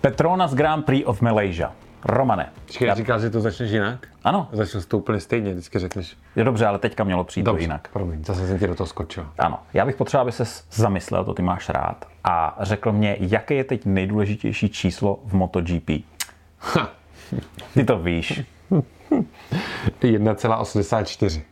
[0.00, 1.72] Petronas Grand Prix of Malaysia.
[2.04, 2.52] Romane.
[2.66, 2.94] Počkej, já...
[2.94, 4.06] říkáš, že to začneš jinak?
[4.24, 4.48] Ano.
[4.52, 6.16] Začneš to úplně stejně, vždycky řekneš.
[6.36, 7.88] Je dobře, ale teďka mělo přijít Dobře, to jinak.
[7.92, 9.26] promiň, zase jsem ti do toho skočil.
[9.38, 13.54] Ano, já bych potřeboval, aby se zamyslel, to ty máš rád, a řekl mě, jaké
[13.54, 15.90] je teď nejdůležitější číslo v MotoGP.
[17.74, 18.42] Ty to víš.
[20.00, 21.42] 1,84.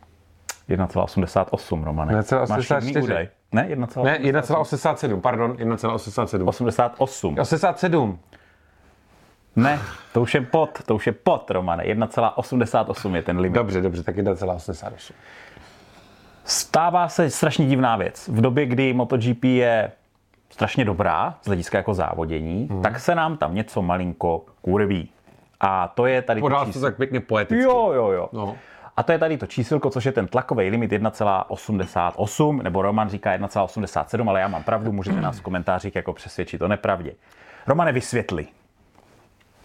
[0.69, 2.19] 1,88, Romane.
[2.19, 2.49] 1,84.
[2.49, 3.27] Máš chybný údaj?
[3.51, 4.03] Ne, 1,88.
[4.03, 6.47] Ne, 1,87, pardon, 1,87.
[6.47, 7.35] 88.
[7.39, 8.19] 87.
[9.55, 9.79] Ne,
[10.13, 11.83] to už je pod, to už je pod, Romane.
[11.83, 13.55] 1,88 je ten limit.
[13.55, 15.13] Dobře, dobře, tak 1,88.
[16.45, 18.27] Stává se strašně divná věc.
[18.27, 19.91] V době, kdy MotoGP je
[20.49, 22.81] strašně dobrá z hlediska jako závodění, hmm.
[22.81, 25.09] tak se nám tam něco malinko kurví.
[25.59, 27.63] A to je tady Podal to tak pěkně poeticky.
[27.63, 28.29] Jo, jo, jo.
[28.31, 28.55] No.
[28.97, 33.37] A to je tady to čísilko, což je ten tlakový limit 1,88, nebo Roman říká
[33.37, 37.13] 1,87, ale já mám pravdu, můžete nás v komentářích jako přesvědčit o nepravdě.
[37.67, 38.47] Romane, vysvětli.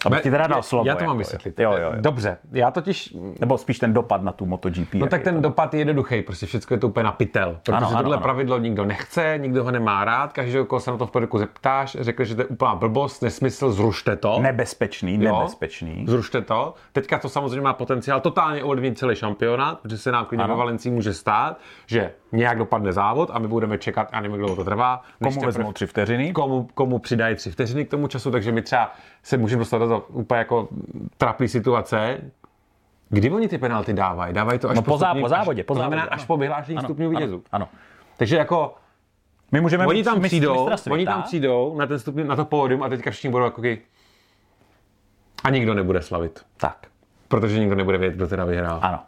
[0.06, 0.84] Abych ti teda dal slovo.
[0.86, 1.58] Já to mám jako, vysvětlit.
[1.60, 1.92] Jo, jo, jo.
[2.00, 4.94] Dobře, já totiž Nebo spíš ten dopad na tu MotoGP.
[4.94, 7.58] No tak ten dopad je jednoduchý, prostě všechno je to úplně na pytel.
[7.62, 8.22] Protože Ano, ano, tohle ano.
[8.22, 11.96] pravidlo nikdo nechce, nikdo ho nemá rád, každého, koho se na to v pořádku zeptáš,
[12.00, 14.38] řekne, že to je úplná blbost, nesmysl, zrušte to.
[14.41, 15.38] Nebezpečný, Jo?
[15.38, 16.05] nebezpečný.
[16.08, 16.74] Zrušte to.
[16.92, 20.92] Teďka to samozřejmě má potenciál totálně ovlivnit celý šampionát, protože se nám klidně ve Valencii
[20.92, 25.02] může stát, že nějak dopadne závod a my budeme čekat, a nevím, dlouho to trvá.
[25.22, 26.32] Komu teprve- vezmou tři vteřiny?
[26.32, 30.00] komu, komu přidají tři vteřiny k tomu času, takže my třeba se můžeme dostat do
[30.08, 30.68] úplně jako
[31.18, 32.20] trapný situace,
[33.08, 34.34] Kdy oni ty penalty dávají?
[34.34, 36.14] Dávají to až No po, zá, po závodě, po to znamená závodě.
[36.14, 36.27] až ano.
[36.27, 37.42] po vyhlášení Ano, stupňů ano, vítězů.
[37.52, 37.68] Ano.
[38.16, 38.74] Takže jako
[39.52, 42.88] My můžeme oni tam přijdou, oni tam přijdou na ten stupň, na to pódium a
[42.88, 43.78] teďka všichni budou jako kdy-
[45.44, 46.86] a nikdo nebude slavit, Tak,
[47.28, 48.78] protože nikdo nebude vědět, kdo teda vyhrál.
[48.82, 49.00] ano.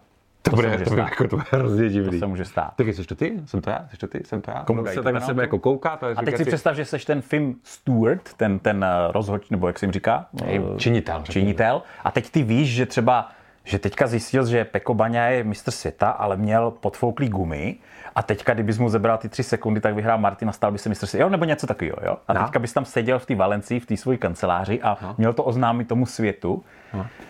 [0.50, 2.10] To, se bude, to, bude, jako, to bude hrozně divný.
[2.10, 2.72] To se může stát.
[2.76, 3.40] Tak jsi to ty?
[3.44, 3.86] Jsem to já?
[3.90, 4.20] Jsi to ty?
[4.24, 4.64] Jsem to já?
[4.64, 5.96] Komu se tak na sebe jako kouká?
[5.96, 9.50] To je A teď si představ, že jsi ten film Stewart, ten, ten eh, rozhoď,
[9.50, 10.26] nebo jak se jim říká?
[10.44, 11.22] Ej, Eh, činitel.
[11.28, 11.82] Činitel.
[12.04, 13.30] A teď ty víš, že třeba
[13.66, 17.76] že teďka zjistil, že Peko Baňa je mistr světa, ale měl podfouklý gumy
[18.16, 20.88] a teďka, kdybys mu zebral ty tři sekundy, tak vyhrál Martin a stal by se
[20.88, 22.16] mistr jo, nebo něco takového, jo?
[22.28, 22.40] A No.
[22.42, 25.88] teďka bys tam seděl v té Valencii, v té své kanceláři a měl to oznámit
[25.88, 26.64] tomu světu,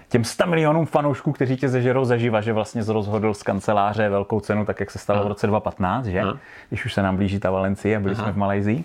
[0.08, 4.64] těm 100 milionům fanoušků, kteří tě zežerou zaživa, že vlastně rozhodl z kanceláře velkou cenu,
[4.64, 6.22] tak jak se stalo v roce 2015, že?
[6.68, 8.84] Když už se nám blíží ta Valencie a byli jsme v Malajzii.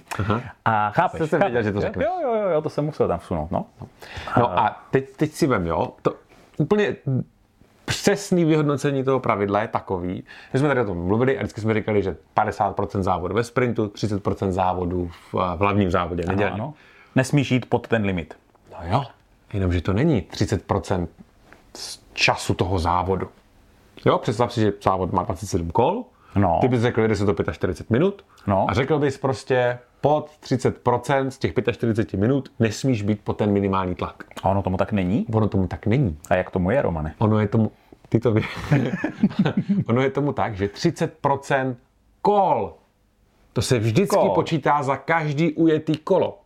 [0.65, 1.29] A chápeš?
[1.29, 2.05] Jsem chápeš, věděl, že to řekneš.
[2.07, 3.65] Jo, jo, jo, jo, to jsem musel tam vsunout, no.
[4.37, 6.15] No a teď, teď si vem, jo, to
[6.57, 6.95] úplně
[7.85, 11.73] přesný vyhodnocení toho pravidla je takový, že jsme tady o tom mluvili a vždycky jsme
[11.73, 16.73] říkali, že 50% závodu ve sprintu, 30% závodu v, v hlavním závodě, Ano, ano.
[17.15, 18.33] Nesmíš jít pod ten limit.
[18.71, 19.03] No jo,
[19.53, 21.07] jenomže to není 30%
[21.75, 23.27] z času toho závodu.
[24.05, 26.03] Jo, představ si, že závod má 27 kol,
[26.35, 26.57] No.
[26.61, 28.65] ty bys řekl, jde se to 45 minut No.
[28.69, 33.95] a řekl bys prostě pod 30% z těch 45 minut nesmíš být pod ten minimální
[33.95, 34.23] tlak.
[34.43, 35.25] A ono tomu tak není?
[35.33, 36.17] Ono tomu tak není.
[36.29, 37.15] A jak tomu je, Romane?
[37.17, 37.71] Ono je tomu,
[38.09, 38.43] ty to ví.
[39.87, 41.75] ono je tomu tak, že 30%
[42.21, 42.73] kol,
[43.53, 44.29] to se vždycky Kol.
[44.29, 46.37] počítá za každý ujetý kolo.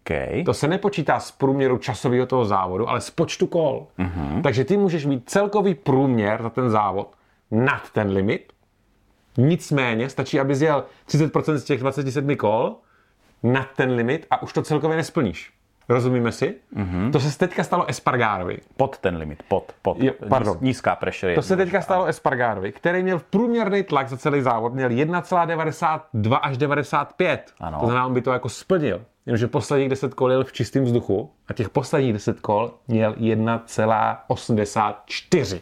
[0.00, 0.44] Okay.
[0.44, 3.86] To se nepočítá z průměru časového toho závodu, ale z počtu kol.
[3.98, 4.42] Mm-hmm.
[4.42, 7.14] Takže ty můžeš mít celkový průměr za ten závod
[7.50, 8.52] nad ten limit.
[9.36, 12.76] Nicméně stačí, aby jel 30% z těch 27 kol
[13.42, 15.52] nad ten limit a už to celkově nesplníš.
[15.88, 16.54] Rozumíme si?
[16.76, 17.12] Mm-hmm.
[17.12, 18.58] To se teďka stalo Espargarovi.
[18.76, 19.96] Pod ten limit, pod, pod.
[20.00, 20.56] Jo, pardon.
[20.56, 21.34] Níz- Nízká pressure.
[21.34, 26.38] To se teďka stalo Espargarovi, který měl v průměrný tlak za celý závod, měl 1,92
[26.42, 27.52] až 95.
[27.60, 27.78] Ano.
[27.80, 29.00] To znamená, on by to jako splnil.
[29.26, 35.60] Jenomže posledních 10 kol jel v čistém vzduchu a těch posledních 10 kol měl 1,84.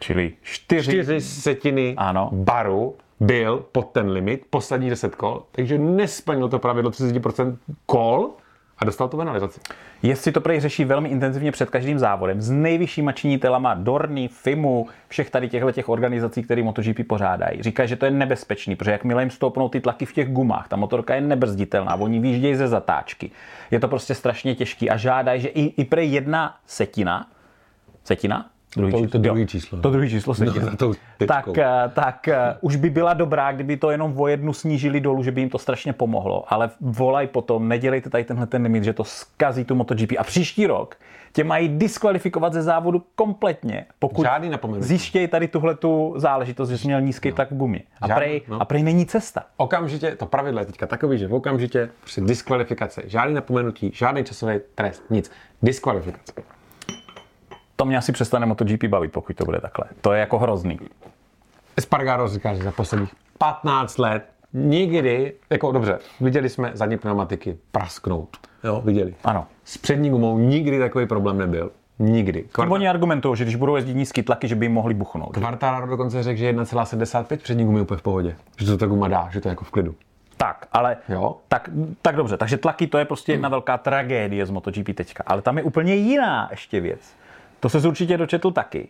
[0.00, 0.82] Čili 4.
[1.02, 2.30] 4 setiny Ano.
[2.32, 7.56] baru byl pod ten limit, posledních 10 kol, takže nesplnil to pravidlo 30%
[7.86, 8.30] kol
[8.78, 9.60] a dostal tu penalizaci.
[10.02, 15.30] Jestli to prej řeší velmi intenzivně před každým závodem s nejvyššíma činitelama Dorny, FIMu, všech
[15.30, 17.62] tady těchto těch organizací, které MotoGP pořádají.
[17.62, 20.76] Říkají, že to je nebezpečný, protože jakmile jim stoupnou ty tlaky v těch gumách, ta
[20.76, 23.30] motorka je nebrzditelná, oni výjíždějí ze zatáčky.
[23.70, 27.28] Je to prostě strašně těžký a žádají, že i, i prej jedna setina,
[28.04, 28.50] setina?
[28.76, 29.20] Druhý To- to číslo.
[29.20, 29.46] druhý Jo.
[29.46, 29.80] číslo.
[29.80, 30.66] To druhý číslo setina.
[30.80, 31.26] No, tečkou.
[31.26, 35.22] tak, eh, tak eh, už by byla dobrá, kdyby to jenom o jednu snížili dolů,
[35.22, 36.44] že by jim to strašně pomohlo.
[36.52, 40.12] Ale volaj potom, nedělejte tady tenhle ten limit, že to skazí tu MotoGP.
[40.18, 40.96] A příští rok
[41.32, 46.86] tě mají diskvalifikovat ze závodu kompletně, pokud Žádný zjištějí tady tuhle tu záležitost, že jsi
[46.86, 47.82] měl nízký tak v gumě.
[48.00, 48.62] A Žádný, prej, no.
[48.62, 49.44] a prej není cesta.
[49.56, 54.60] Okamžitě, to pravidlo je teďka takový, že v okamžitě prostě diskvalifikace, žádný napomenutí, žádný časový
[54.74, 55.30] trest, nic.
[55.62, 56.55] Diskvalifikace.
[57.76, 59.84] To mě asi přestane MotoGP bavit, pokud to bude takhle.
[60.00, 60.78] To je jako hrozný.
[61.76, 68.36] Espargaro říká, že za posledních 15 let nikdy, jako dobře, viděli jsme zadní pneumatiky prasknout.
[68.64, 69.14] Jo, viděli.
[69.24, 69.46] Ano.
[69.64, 71.70] S přední gumou nikdy takový problém nebyl.
[71.98, 72.44] Nikdy.
[72.56, 75.36] Tím oni argumentují, že když budou jezdit nízký tlaky, že by jim mohli buchnout.
[75.36, 78.36] Quartararo dokonce řekl, že 1,75 přední gumy je úplně v pohodě.
[78.58, 79.94] Že to ta guma dá, že to je jako v klidu.
[80.36, 81.36] Tak, ale Jo.
[81.48, 81.70] tak,
[82.02, 85.24] tak dobře, takže tlaky to je prostě jedna velká tragédie z MotoGP teďka.
[85.26, 87.00] Ale tam je úplně jiná ještě věc.
[87.66, 88.88] To se určitě dočetl taky.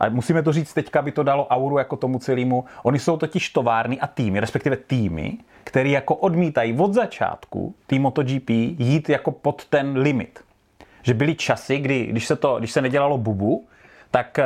[0.00, 2.64] A musíme to říct teďka, aby to dalo auru jako tomu celému.
[2.82, 8.50] Oni jsou totiž továrny a týmy, respektive týmy, který jako odmítají od začátku tým MotoGP
[8.78, 10.40] jít jako pod ten limit.
[11.02, 13.64] Že byly časy, kdy, když se, to, když se nedělalo bubu,
[14.10, 14.44] tak, eh,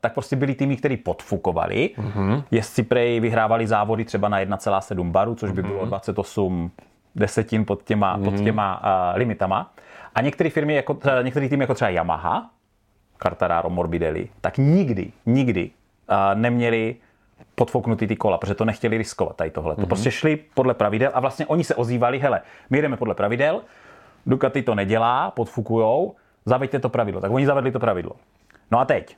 [0.00, 1.90] tak prostě byli týmy, který podfukovali.
[1.96, 2.42] Mm-hmm.
[2.50, 6.70] Jezdci prej vyhrávali závody třeba na 1,7 baru, což by bylo 28
[7.14, 8.24] desetin pod těma, mm-hmm.
[8.24, 9.72] pod těma uh, limitama.
[10.14, 12.50] A některé firmy, jako, třeba- některé týmy jako třeba Yamaha,
[13.18, 15.70] Quartararo, Morbidelli, tak nikdy, nikdy
[16.10, 16.96] uh, neměli
[17.54, 19.76] podfouknutý ty kola, protože to nechtěli riskovat tady tohle.
[19.76, 22.40] To prostě šli podle pravidel a vlastně oni se ozývali, hele,
[22.70, 23.62] my jdeme podle pravidel,
[24.26, 26.14] Ducati to nedělá, podfukujou,
[26.46, 27.20] zaveďte to pravidlo.
[27.20, 28.12] Tak oni zavedli to pravidlo.
[28.70, 29.16] No a teď.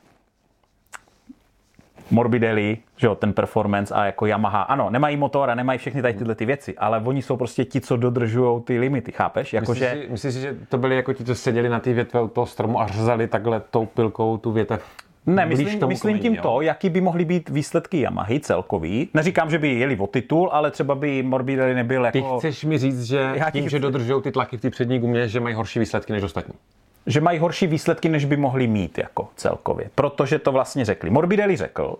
[2.11, 4.61] Morbidelli, že jo, ten performance a jako Yamaha.
[4.61, 7.81] Ano, nemají motor a nemají všechny tady tyhle ty věci, ale oni jsou prostě ti,
[7.81, 9.53] co dodržují ty limity, chápeš?
[9.53, 12.21] Myslíš, Jakože, si, myslíš si, že to byli jako ti, co seděli na té větve
[12.21, 14.83] u toho stromu a řezali takhle tou pilkou tu větev?
[15.27, 16.41] ne, myslím, tomu myslím tím jo?
[16.41, 19.09] to, jaký by mohly být výsledky Yamahy celkový.
[19.13, 22.37] Neříkám, že by jeli o titul, ale třeba by Morbidelli nebyl Ty jako...
[22.37, 25.27] chceš mi říct, že Já tím, chci- že dodržují ty tlaky v té přední gumě,
[25.27, 26.53] že mají horší výsledky než ostatní?
[27.07, 29.89] Že mají horší výsledky, než by mohli mít jako celkově.
[29.95, 31.09] Protože to vlastně řekli.
[31.09, 31.95] Morbidelli řekl,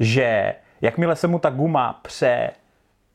[0.00, 2.50] že jakmile se mu ta guma pře,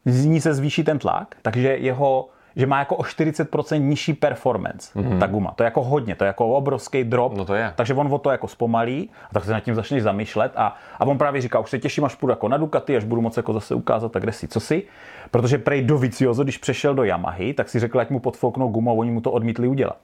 [0.06, 5.00] z ní se zvýší ten tlak, takže jeho že má jako o 40% nižší performance
[5.00, 5.20] mm-hmm.
[5.20, 5.52] ta guma.
[5.56, 7.38] To je jako hodně, to je jako obrovský drop.
[7.38, 7.74] No to je.
[7.76, 11.06] Takže on o to jako zpomalí a tak se nad tím začneš zamýšlet a, a
[11.06, 13.54] on právě říká, už se těším, až půjdu jako na Ducati, až budu moc jako
[13.54, 14.84] zase ukázat, tak kde si, co si.
[15.32, 18.90] Protože prej do Vicioso, když přešel do Yamahy, tak si řekl, ať mu podfouknou gumu
[18.90, 19.98] a oni mu to odmítli udělat.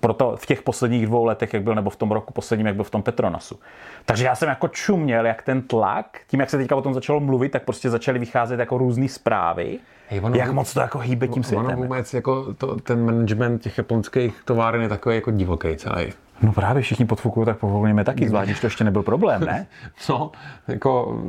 [0.00, 2.84] Proto v těch posledních dvou letech, jak byl, nebo v tom roku posledním, jak byl
[2.84, 3.58] v tom Petronasu.
[4.04, 7.20] Takže já jsem jako čuměl, jak ten tlak, tím, jak se teďka o tom začalo
[7.20, 9.78] mluvit, tak prostě začaly vycházet jako různé zprávy,
[10.08, 11.76] Hej, ono- jak moc to jako hýbe tím Ono světem.
[11.82, 16.12] vůbec jako to, ten management těch japonských továren je takový jako divoký celý.
[16.42, 19.66] No právě všichni podfukují, tak povolujeme taky, zvlášť, když to ještě nebyl problém, ne?
[20.08, 20.30] No,
[20.68, 21.20] jako,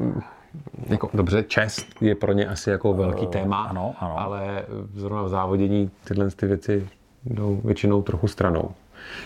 [0.87, 4.19] jako dobře, čest je pro ně asi jako velký téma, ano, ano.
[4.19, 6.87] ale zrovna v závodění tyhle ty věci
[7.29, 8.71] jdou většinou trochu stranou.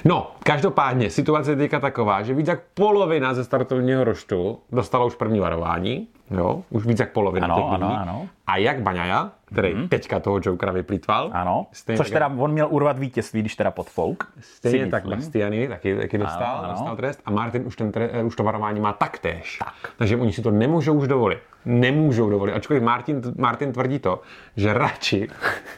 [0.06, 5.15] No, každopádně situace je teďka taková, že víc jak polovina ze startovního roštu dostala už
[5.15, 6.07] první varování,
[6.38, 7.98] jo, už víc jak polovina Ano, těch ano, lidí.
[8.00, 8.28] ano.
[8.48, 12.68] A jak Baňaja, který teďka toho Jokera vyplýtval, Ano, stejně což tak- teda on měl
[12.69, 14.31] urvat vítězství, když teda podfouk.
[14.39, 15.06] Stejně si tak.
[15.07, 16.72] Bastianini taky, taky dostal, Ano, ano.
[16.72, 19.57] dostal trest a Martin už, ten tre, eh, už to varování má taktéž.
[19.57, 19.94] Tak.
[19.98, 21.39] Takže oni si to nemůžou už dovolit.
[21.66, 22.54] Nemůžou dovolit.
[22.54, 24.22] Ačkoliv Martin, Martin tvrdí to,
[24.56, 25.27] že radši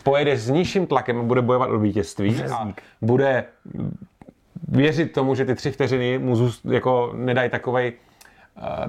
[0.04, 2.68] pojede s nižším tlakem a bude bojovat o vítězství a
[3.02, 3.46] bude
[4.68, 7.94] věřit tomu, že ty tři vteřiny mu zůst, jako nedají takovej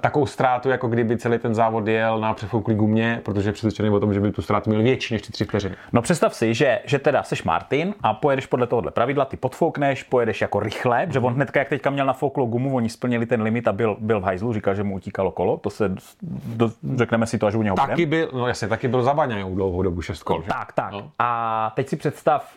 [0.00, 4.00] takovou ztrátu, jako kdyby celý ten závod jel na přefouklý gumě, protože je přesvědčený o
[4.00, 5.76] tom, že by tu ztrátu měl větší než ty tři vteřiny.
[5.92, 10.02] No představ si, že, že teda seš Martin a pojedeš podle tohohle pravidla, ty podfoukneš,
[10.02, 13.68] pojedeš jako rychle, protože on hnedka, jak teďka měl nafouklou gumu, oni splnili ten limit
[13.68, 17.38] a byl, byl v hajzlu, říkal, že mu utíkalo kolo, to se, do, řekneme si
[17.38, 17.76] to, až u něho.
[17.76, 20.42] Taky byl, no jasně, taky byl za Baňajou dlouhou dobu šest kol.
[20.42, 20.48] že?
[20.48, 20.92] Tak, tak.
[20.92, 21.10] No.
[21.18, 22.56] A teď si představ,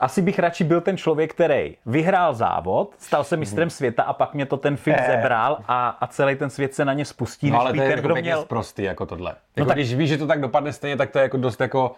[0.00, 4.34] asi bych radši byl ten člověk, který vyhrál závod, stal se mistrem světa a pak
[4.34, 5.12] mě to ten film Eh.
[5.16, 7.90] zebral a, a celý ten svět se na ně spustí, No ale to být je
[7.90, 8.44] jako kdo měl...
[8.44, 9.34] prostý jako tohle.
[9.56, 11.94] Jako tak- když víš, že to tak dopadne stejně, tak to je jako dost jako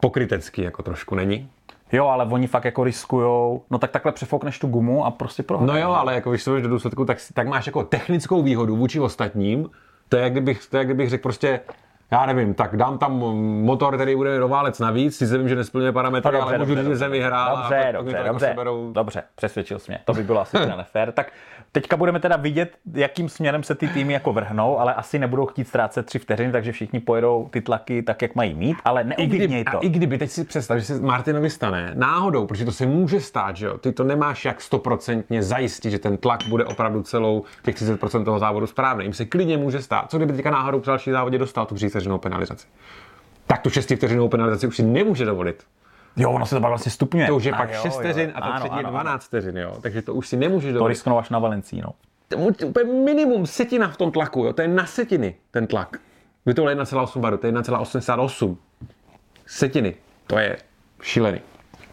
[0.00, 1.48] pokrytecký jako trošku, není?
[1.92, 5.72] Jo, ale oni fakt jako riskujou, no tak takhle přefoukneš tu gumu a prostě prohraješ.
[5.72, 9.00] No jo, ale jako když se do důsledku, tak, tak máš jako technickou výhodu vůči
[9.00, 9.70] ostatním.
[10.08, 11.60] To je, jak kdybych, to je, jak kdybych řekl prostě,
[12.10, 13.12] já nevím, tak dám tam
[13.62, 17.10] motor, který bude roválec navíc, si vím, že nesplňuje parametry, ale můžu říct, že jsem
[17.10, 18.92] vyhrál dobře, a dobře, mi to dobře, jako seberou.
[18.92, 20.00] dobře, přesvědčil jsi mě.
[20.04, 21.12] To by bylo asi nefér.
[21.12, 21.32] Tak
[21.72, 25.68] teďka budeme teda vidět, jakým směrem se ty týmy jako vrhnou, ale asi nebudou chtít
[25.68, 29.78] ztrácet tři vteřiny, takže všichni pojedou ty tlaky tak, jak mají mít, ale kdyby, to.
[29.78, 33.20] a i kdyby, teď si představ, že se Martinovi stane náhodou, protože to se může
[33.20, 37.44] stát, že jo, ty to nemáš jak stoprocentně zajistit, že ten tlak bude opravdu celou
[37.62, 39.04] těch 30% toho závodu správný.
[39.04, 40.10] Jim se klidně může stát.
[40.10, 42.66] Co kdyby teďka náhodou při další závodě dostal tu 30 vteřinovou penalizaci?
[43.46, 45.64] Tak tu 6 vteřinovou penalizaci už si nemůže dovolit.
[46.16, 47.26] Jo, ono se to pak vlastně stupňuje.
[47.26, 48.00] To už je A pak jo, 6 jo.
[48.00, 49.76] vteřin a to Ano, předtím je ano, 12 vteřin, jo.
[49.80, 50.90] Takže to už si nemůžeš To dovolit.
[50.92, 51.88] risknou až na Valencíno.
[52.28, 54.52] To je úplně minimum setina v tom tlaku, jo.
[54.52, 55.96] To je na setiny ten tlak.
[56.46, 58.56] By to bylo 1,8 baru, to je 1,88.
[59.46, 59.94] Setiny.
[60.26, 60.56] To je
[61.02, 61.40] šílený.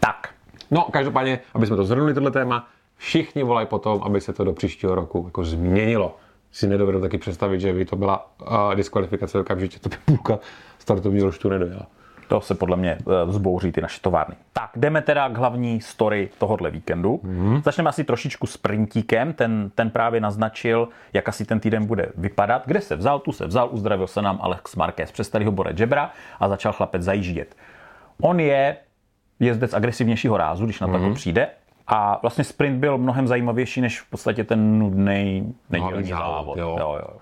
[0.00, 0.28] Tak,
[0.70, 4.52] No, každopádně, aby jsme to zhrnuli, tohle téma, všichni volají potom, aby se to do
[4.52, 6.16] příštího roku jako změnilo.
[6.52, 10.38] Si nedovedu taky představit, že by to byla uh, diskvalifikace okamžitě, to by půlka
[10.78, 11.86] startovního roštu nedojela.
[12.28, 14.34] To se podle mě eh, vzbouří ty naše továrny.
[14.52, 17.20] Tak, jdeme teda k hlavní story tohohle víkendu.
[17.24, 17.62] Mm-hmm.
[17.62, 22.62] Začneme asi trošičku sprintíkem, ten, ten právě naznačil, jak asi ten týden bude vypadat.
[22.66, 25.12] Kde se vzal, tu se vzal, uzdravil se nám Alex Marquez.
[25.12, 27.56] Přestali ho boret žebra a začal chlapec zajíždět.
[28.22, 28.76] On je
[29.40, 31.14] jezdec agresivnějšího rázu, když na to mm-hmm.
[31.14, 31.48] přijde.
[31.88, 36.34] A vlastně sprint byl mnohem zajímavější než v podstatě ten nudný nedělní závod.
[36.34, 36.58] závod.
[36.58, 36.76] Jo.
[36.80, 37.18] Jo, jo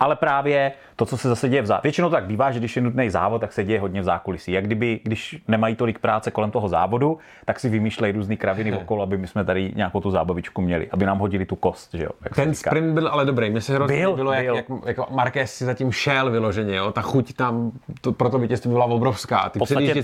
[0.00, 1.82] ale právě to, co se zase děje v zákulisí.
[1.82, 4.52] Většinou tak bývá, že když je nutný závod, tak se děje hodně v zákulisí.
[4.52, 9.02] Jak kdyby, když nemají tolik práce kolem toho závodu, tak si vymýšlejí různé kraviny okolo,
[9.02, 11.94] aby my jsme tady nějakou tu zábavičku měli, aby nám hodili tu kost.
[11.94, 13.50] Že jo, Ten sprint byl ale dobrý.
[13.50, 14.56] Mně se hrozně byl, bylo, byl.
[14.56, 16.76] jak, jak, Marquez si zatím šel vyloženě.
[16.76, 16.92] Jo?
[16.92, 19.48] Ta chuť tam, to, pro to vítězství byla obrovská.
[19.48, 19.94] Ty v podstatě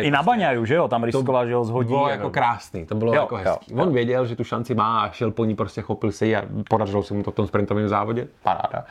[0.00, 1.88] i na Baňaju, že jo, tam riskoval, že ho zhodí.
[1.88, 3.74] To bylo jako krásný, to bylo jo, jako hezký.
[3.74, 3.94] Jo, On jo.
[3.94, 7.14] věděl, že tu šanci má a šel po ní, prostě chopil se a podařilo se
[7.14, 8.26] mu to v tom sprintovém závodě.
[8.42, 8.84] Paráda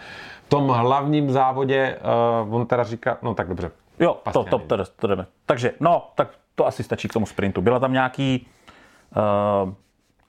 [0.49, 1.97] tom hlavním závodě
[2.45, 3.71] uh, on teda říká, no tak dobře.
[3.99, 5.25] Jo, to, to, to, to jdeme.
[5.45, 7.61] Takže, no, tak to asi stačí k tomu sprintu.
[7.61, 8.47] Byla tam nějaký
[9.65, 9.73] uh,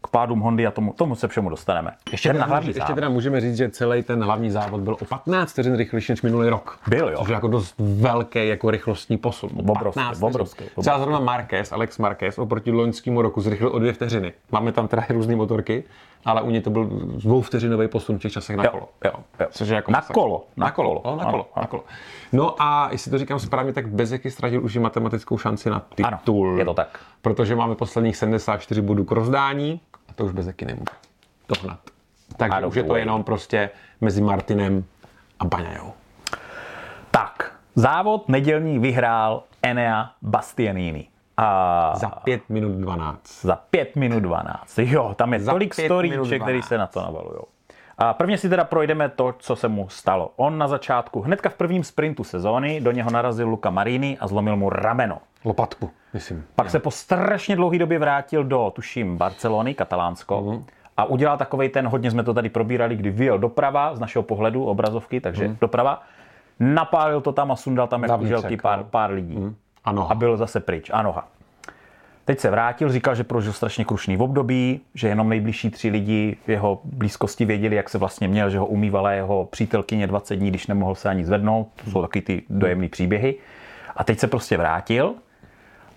[0.03, 1.91] k pádům Hondy a tomu, tomu se všemu dostaneme.
[2.13, 5.53] Ještě, teda, hlavní ještě teda můžeme říct, že celý ten hlavní závod byl o 15
[5.53, 6.79] vteřin rychlejší než minulý rok.
[6.89, 7.19] Byl, jo.
[7.19, 9.51] Což je jako dost velký jako rychlostní posun.
[9.57, 10.65] Obrovský, obrovský, obrovský.
[10.81, 14.33] Třeba zrovna Marquez, Alex Marquez oproti loňskému roku zrychlil o dvě vteřiny.
[14.51, 15.85] Máme tam teda různé motorky,
[16.25, 18.89] ale u něj to byl dvouvteřinový posun v těch časech na kolo.
[19.05, 19.47] Jo, jo.
[19.51, 21.03] Což je jako na, kolo, na kolo.
[21.05, 21.49] No, na kolo.
[21.57, 21.85] Na kolo.
[22.33, 26.49] No a jestli to říkám správně, tak Bezeky ztratil už i matematickou šanci na titul.
[26.49, 26.99] Ano, je to tak.
[27.23, 30.93] Protože máme posledních 74 bodů k rozdání a to už Bezeky nemůže
[31.49, 31.79] dohnat.
[32.37, 34.85] Takže už je to jenom prostě mezi Martinem
[35.39, 35.93] a Baňajou.
[37.11, 41.09] Tak, závod nedělní vyhrál Enea Bastianini.
[41.41, 43.43] A za 5 minut 12.
[43.43, 44.79] Za 5 minut 12.
[44.79, 47.41] Jo, tam je za tolik storíček, který se na to navalují.
[47.99, 50.33] A prvně si teda projdeme to, co se mu stalo.
[50.37, 54.57] On na začátku, hnedka v prvním sprintu sezóny, do něho narazil Luka Marini a zlomil
[54.57, 55.19] mu rameno.
[55.45, 56.45] Lopatku, myslím.
[56.57, 56.71] Pak ja.
[56.71, 60.41] se po strašně dlouhé době vrátil do, tuším, Barcelony, Katalánsko.
[60.41, 60.65] Mm-hmm.
[60.97, 64.65] A udělal takový ten, hodně jsme to tady probírali, kdy vyjel doprava z našeho pohledu
[64.65, 65.57] obrazovky, takže mm.
[65.61, 66.03] doprava.
[66.61, 69.37] Napálil to tam a sundal tam jako želky pár, pár lidí.
[69.37, 69.55] Mm.
[69.85, 70.09] A, noha.
[70.11, 70.91] a byl zase pryč.
[70.93, 71.29] A noha.
[72.25, 76.37] Teď se vrátil, říkal, že prožil strašně krušný v období, že jenom nejbližší tři lidi
[76.47, 80.51] v jeho blízkosti věděli, jak se vlastně měl, že ho umývala jeho přítelkyně 20 dní,
[80.51, 81.69] když nemohl se ani zvednout.
[81.85, 83.35] To jsou taky ty dojemné příběhy.
[83.97, 85.15] A teď se prostě vrátil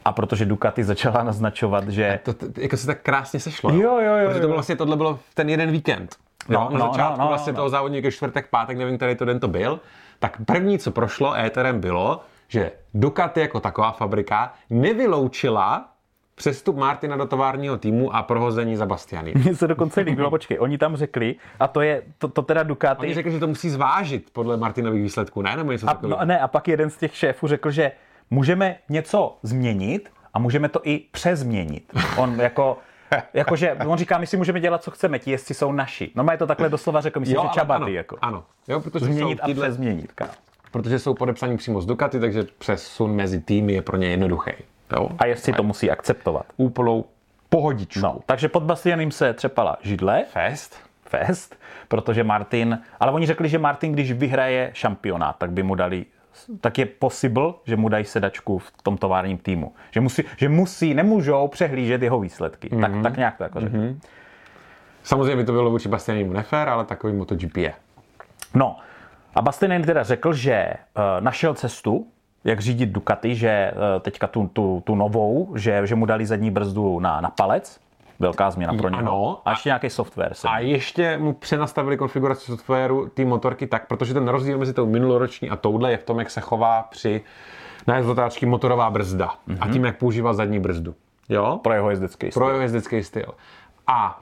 [0.05, 2.19] a protože Ducati začala naznačovat, že...
[2.23, 3.71] To, to, jako se tak krásně sešlo.
[3.71, 4.27] Jo, jo, jo.
[4.27, 6.15] Protože to bylo vlastně, tohle bylo ten jeden víkend.
[6.49, 9.15] No, jo, no, na začátku no, no, vlastně no, toho závodníka čtvrtek, pátek, nevím, který
[9.15, 9.79] to den to byl.
[10.19, 12.21] Tak první, co prošlo éterem, bylo,
[12.53, 15.89] že Ducati jako taková fabrika nevyloučila
[16.35, 19.33] přestup Martina do továrního týmu a prohození za Bastiany.
[19.35, 23.01] Mně se dokonce líbilo, počkej, oni tam řekli, a to je, to, to teda Ducati...
[23.01, 25.55] Oni řekli, že to musí zvážit podle Martinových výsledků, ne?
[25.57, 27.91] Nebo něco a, no, ne, a pak jeden z těch šéfů řekl, že
[28.29, 31.93] můžeme něco změnit a můžeme to i přezměnit.
[32.17, 32.77] On jako...
[33.33, 36.11] Jakože on říká, my si můžeme dělat, co chceme, ti jezdci jsou naši.
[36.15, 37.83] No je to takhle doslova řekl, myslím, jo, že čabaty.
[37.83, 38.17] Ano, jako.
[38.21, 38.43] ano.
[38.67, 39.67] Jo, protože Změnit a tyhle...
[39.67, 40.11] přezměnit.
[40.11, 40.29] Ká.
[40.73, 44.51] Protože jsou podepsaní přímo z Ducati, takže přesun mezi týmy je pro ně jednoduchý.
[44.93, 45.09] Jo?
[45.17, 46.45] A jestli to musí akceptovat.
[46.57, 47.05] Úplnou
[47.49, 47.99] pohodičku.
[47.99, 50.25] No, takže pod Bastianem se třepala židle.
[50.29, 50.75] Fest.
[51.05, 51.55] Fest,
[51.87, 56.05] protože Martin, ale oni řekli, že Martin, když vyhraje šampionát, tak by mu dali
[56.61, 59.73] tak je possible, že mu dají sedačku v tom továrním týmu.
[59.91, 62.69] Že musí, že musí nemůžou přehlížet jeho výsledky.
[62.69, 62.81] Mm-hmm.
[62.81, 63.03] Tak, mhm.
[63.03, 63.99] tak nějak to jako mm-hmm.
[65.03, 67.73] Samozřejmě by to bylo vůči Bastianimu nefér, ale takový MotoGP je.
[68.53, 68.77] No,
[69.35, 72.07] a Bastianin teda řekl, že uh, našel cestu,
[72.43, 76.51] jak řídit Ducati, že eh, teďka tu, tu, tu novou, že, že mu dali zadní
[76.51, 77.79] brzdu na, na palec,
[78.19, 78.99] velká změna pro něj.
[78.99, 79.41] Ano.
[79.45, 80.33] A ještě nějaký software.
[80.47, 85.49] A ještě mu přenastavili konfiguraci softwaru té motorky tak, protože ten rozdíl mezi tou minuloroční
[85.49, 87.21] a touhle je v tom, jak se chová při
[87.87, 89.57] nájezd otáčky motorová brzda mm-hmm.
[89.59, 89.73] a mhm.
[89.73, 90.95] tím, jak používá zadní brzdu.
[91.29, 91.59] Jo?
[91.63, 92.39] Pro jeho jezdecký styl.
[92.39, 93.33] Pro jeho jezdecký styl.
[93.87, 94.21] A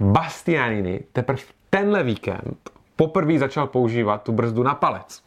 [0.00, 2.70] Bastianini teprve tenhle víkend
[3.00, 5.22] poprvé začal používat tu brzdu na palec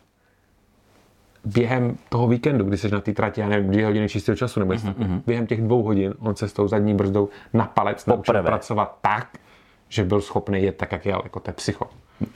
[1.45, 4.73] během toho víkendu, kdy jsi na té trati, já nevím, dvě hodiny čistého času, nebo
[4.73, 5.21] mm-hmm.
[5.25, 9.27] během těch dvou hodin on se s tou zadní brzdou na palec naučil pracovat tak,
[9.89, 11.89] že byl schopný jet tak, jak jel, jako to je psycho.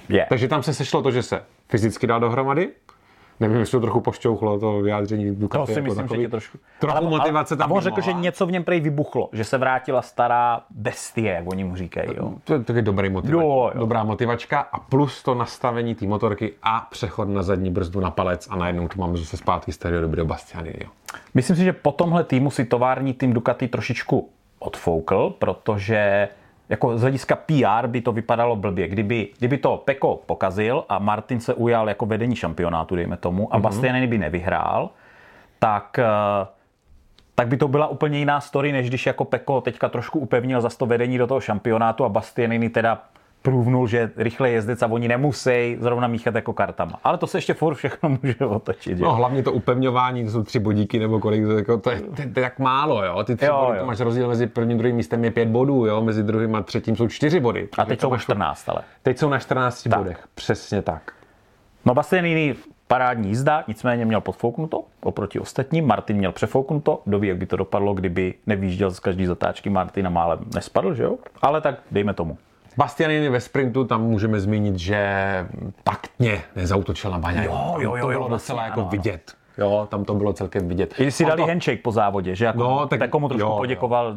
[0.10, 0.30] Yeah.
[0.30, 2.70] Takže tam se sešlo to, že se fyzicky dal dohromady,
[3.40, 5.62] Nevím, jestli to trochu pošťouchlo, to vyjádření Ducati.
[5.62, 6.58] To si jako myslím, takový, že trošku.
[6.80, 10.02] Trochu ale, motivace tam on řekl, že něco v něm prej vybuchlo, že se vrátila
[10.02, 12.10] stará bestie, jak oni mu říkají.
[12.18, 12.34] Jo.
[12.44, 13.80] To, je, to je dobrý motivač, jo, jo.
[13.80, 18.48] dobrá motivačka a plus to nastavení té motorky a přechod na zadní brzdu na palec
[18.50, 20.74] a najednou tu máme zase zpátky stereo do Bastiany.
[20.84, 20.90] Jo.
[21.34, 24.30] Myslím si, že po tomhle týmu si tovární tým Ducati trošičku
[24.60, 26.30] odfoukl, protože
[26.70, 28.88] jako z hlediska PR by to vypadalo blbě.
[28.88, 33.58] Kdyby, kdyby to Peko pokazil a Martin se ujal jako vedení šampionátu, dejme tomu, a
[33.58, 33.62] mm-hmm.
[33.62, 34.90] Bastianini by nevyhrál,
[35.60, 36.48] tak, eh,
[37.36, 40.70] tak by to byla úplně jiná story, než když jako Peko teďka trošku upevnil za
[40.70, 43.04] to vedení do toho šampionátu a Bastianini teda
[43.48, 47.00] průvnul, že rychle jezdec a oni nemusí zrovna míchat jako kartama.
[47.04, 49.00] Ale to se ještě furt všechno může otočit.
[49.00, 52.22] No hlavně to upevňování, to jsou tři bodíky nebo kolik, to, jako, to, je, to,
[52.22, 53.24] je, to je tak málo, jo.
[53.24, 53.86] Ty tři jo, body, jo.
[53.86, 56.02] máš rozdíl mezi prvním a druhým místem je pět bodů, jo.
[56.02, 57.70] Mezi druhým a třetím jsou čtyři body.
[57.78, 58.82] A teď jsou na 14, ale.
[59.04, 60.00] Teď jsou na 14 tak.
[60.00, 61.12] bodech, přesně tak.
[61.86, 62.56] No Bastianini
[62.88, 65.88] parádní jízda, nicméně měl podfouknuto oproti ostatním.
[65.88, 70.40] Martin měl přefouknuto, doví, jak by to dopadlo, kdyby nevýjížděl z každý zatáčky Martina málem
[70.56, 71.18] nespadl, že jo?
[71.42, 72.38] Ale tak dejme tomu.
[72.78, 75.08] Bastianini ve sprintu, tam můžeme zmínit, že
[75.84, 77.44] taktně nezautočil na Baňa.
[77.44, 79.34] Jo, jo, jo, to bylo jo, docela vlastně, jako ano, vidět.
[79.58, 80.94] Jo, tam to bylo celkem vidět.
[81.00, 81.48] I si dali to...
[81.48, 83.58] handshake po závodě, že jako No, tak, tak- komu trošku jo, jo.
[83.58, 84.16] poděkoval.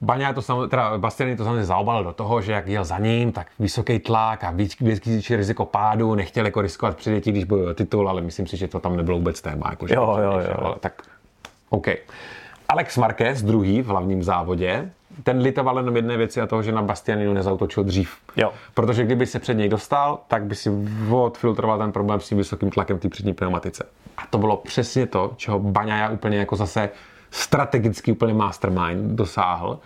[0.00, 3.32] Baňa to samozřejmě, teda Bastianini to samozřejmě zaobal do toho, že jak jel za ním,
[3.32, 8.20] tak vysoký tlak a větší riziko pádu, nechtěl jako riskovat přijetí, když byl titul, ale
[8.22, 9.66] myslím si, že to tam nebylo vůbec téma.
[9.70, 10.54] Jako, že Jo, jo, jo.
[10.64, 11.02] Ale tak,
[11.70, 11.86] OK.
[12.68, 14.90] Alex Marquez, druhý v hlavním závodě,
[15.22, 18.16] ten litoval jenom jedné věci a toho, že na Bastianinu nezautočil dřív.
[18.36, 18.52] Jo.
[18.74, 20.70] Protože kdyby se před něj dostal, tak by si
[21.10, 23.86] odfiltroval ten problém s tím vysokým tlakem v té přední pneumatice.
[24.16, 26.90] A to bylo přesně to, čeho Baňaja úplně jako zase
[27.30, 29.78] strategicky úplně mastermind dosáhl,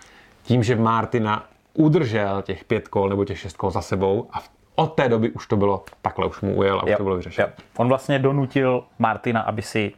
[0.43, 4.49] tím, že Martina udržel těch pět kol nebo těch šest kol za sebou a v-
[4.75, 7.15] od té doby už to bylo, takhle už mu ujel a už Jo, to bylo
[7.15, 7.47] vyřešeno.
[7.47, 7.53] jo.
[7.77, 9.91] On vlastně donutil Martina, aby si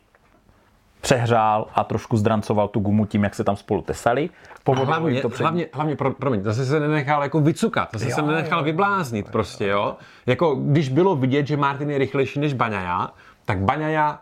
[1.05, 4.29] přehrál a trošku zdrancoval tu gumu tím, jak se tam spolu tesali.
[4.63, 8.15] Pomohlo hlavně, to před- hlavně, hlavně pro, promiň, zase se nenechal jako vycukat, zase Jo,
[8.15, 9.95] se nenechal jo, vybláznit prostě, jo.
[10.25, 13.11] Jako když bylo vidět, že Martin je rychlejší než Baňaja,
[13.45, 14.19] tak Baňaja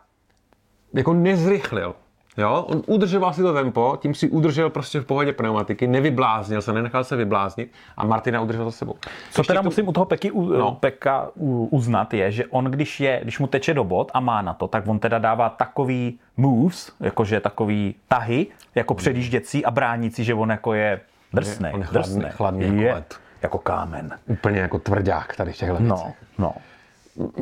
[0.93, 1.95] jako nezrychlil.
[2.37, 2.65] Jo?
[2.69, 7.03] On udržoval si to tempo, tím si udržel prostě v pohodě pneumatiky, nevybláznil se, nenechal
[7.03, 8.95] se vybláznit a Martina udržel za sebou.
[9.31, 10.71] Co teda musím u toho Peky u, No.
[10.71, 11.27] Peka
[11.69, 14.67] uznat je, že on když je, když mu teče do bod a má na to,
[14.67, 20.49] tak on teda dává takový moves, jakože takový tahy, jako předjížděcí a bránící, že on
[20.49, 20.99] jako je
[21.33, 22.25] drsný, On je chladný- drsný.
[22.31, 23.15] chladný jako je, led.
[23.41, 24.11] jako kámen.
[24.27, 26.15] Úplně jako tvrdák tady v těchto No, věcech.
[26.37, 26.53] no.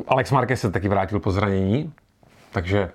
[0.08, 1.94] Alex Marquez se taky vrátil po zranění,
[2.52, 2.90] takže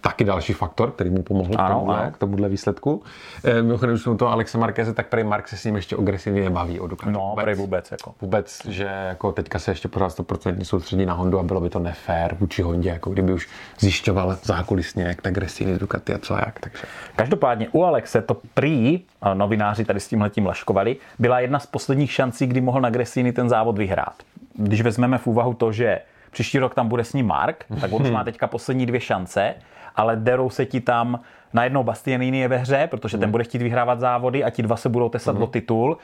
[0.00, 2.10] taky další faktor, který mu pomohl k Ano, tomuhle, ano.
[2.10, 3.02] k tomuhle výsledku.
[3.44, 6.42] E, mimochodem, když jsme toho Alexe Marqueze, tak prý Mark se s ním ještě agresivně
[6.44, 7.12] nebaví o Ducati.
[7.12, 8.14] No, prej vůbec jako.
[8.20, 11.78] Vůbec, že jako teďka se ještě pořád 100% soustředí na Hondu a bylo by to
[11.78, 16.38] nefér vůči Hondě, jako kdyby už zjišťoval zákulisně, jak tak agresivní Ducati a co a
[16.38, 16.60] jak.
[16.60, 16.82] Takže.
[17.16, 22.12] Každopádně u Alexe to prý, a novináři tady s tímhletím laškovali, byla jedna z posledních
[22.12, 24.14] šancí, kdy mohl na Gresini ten závod vyhrát.
[24.54, 25.98] Když vezmeme v úvahu to, že
[26.30, 29.54] příští rok tam bude s ním Mark, tak on už má teďka poslední dvě šance,
[29.98, 31.20] ale derou se ti tam
[31.52, 34.88] najednou Bastianini je ve hře, protože ten bude chtít vyhrávat závody a ti dva se
[34.88, 35.98] budou tesat o titul.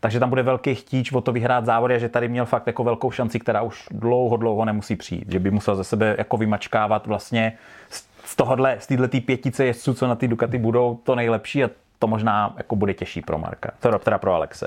[0.00, 2.84] Takže tam bude velký chtíč o to vyhrát závody a že tady měl fakt jako
[2.84, 5.32] velkou šanci, která už dlouho, dlouho nemusí přijít.
[5.32, 7.52] Že by musel ze sebe jako vymačkávat vlastně
[8.24, 12.06] z- tohohle, z této pětice jezdců, co na ty Ducati budou, to nejlepší a to
[12.06, 14.66] možná jako bude těžší pro Marka, teda, teda pro Alexe.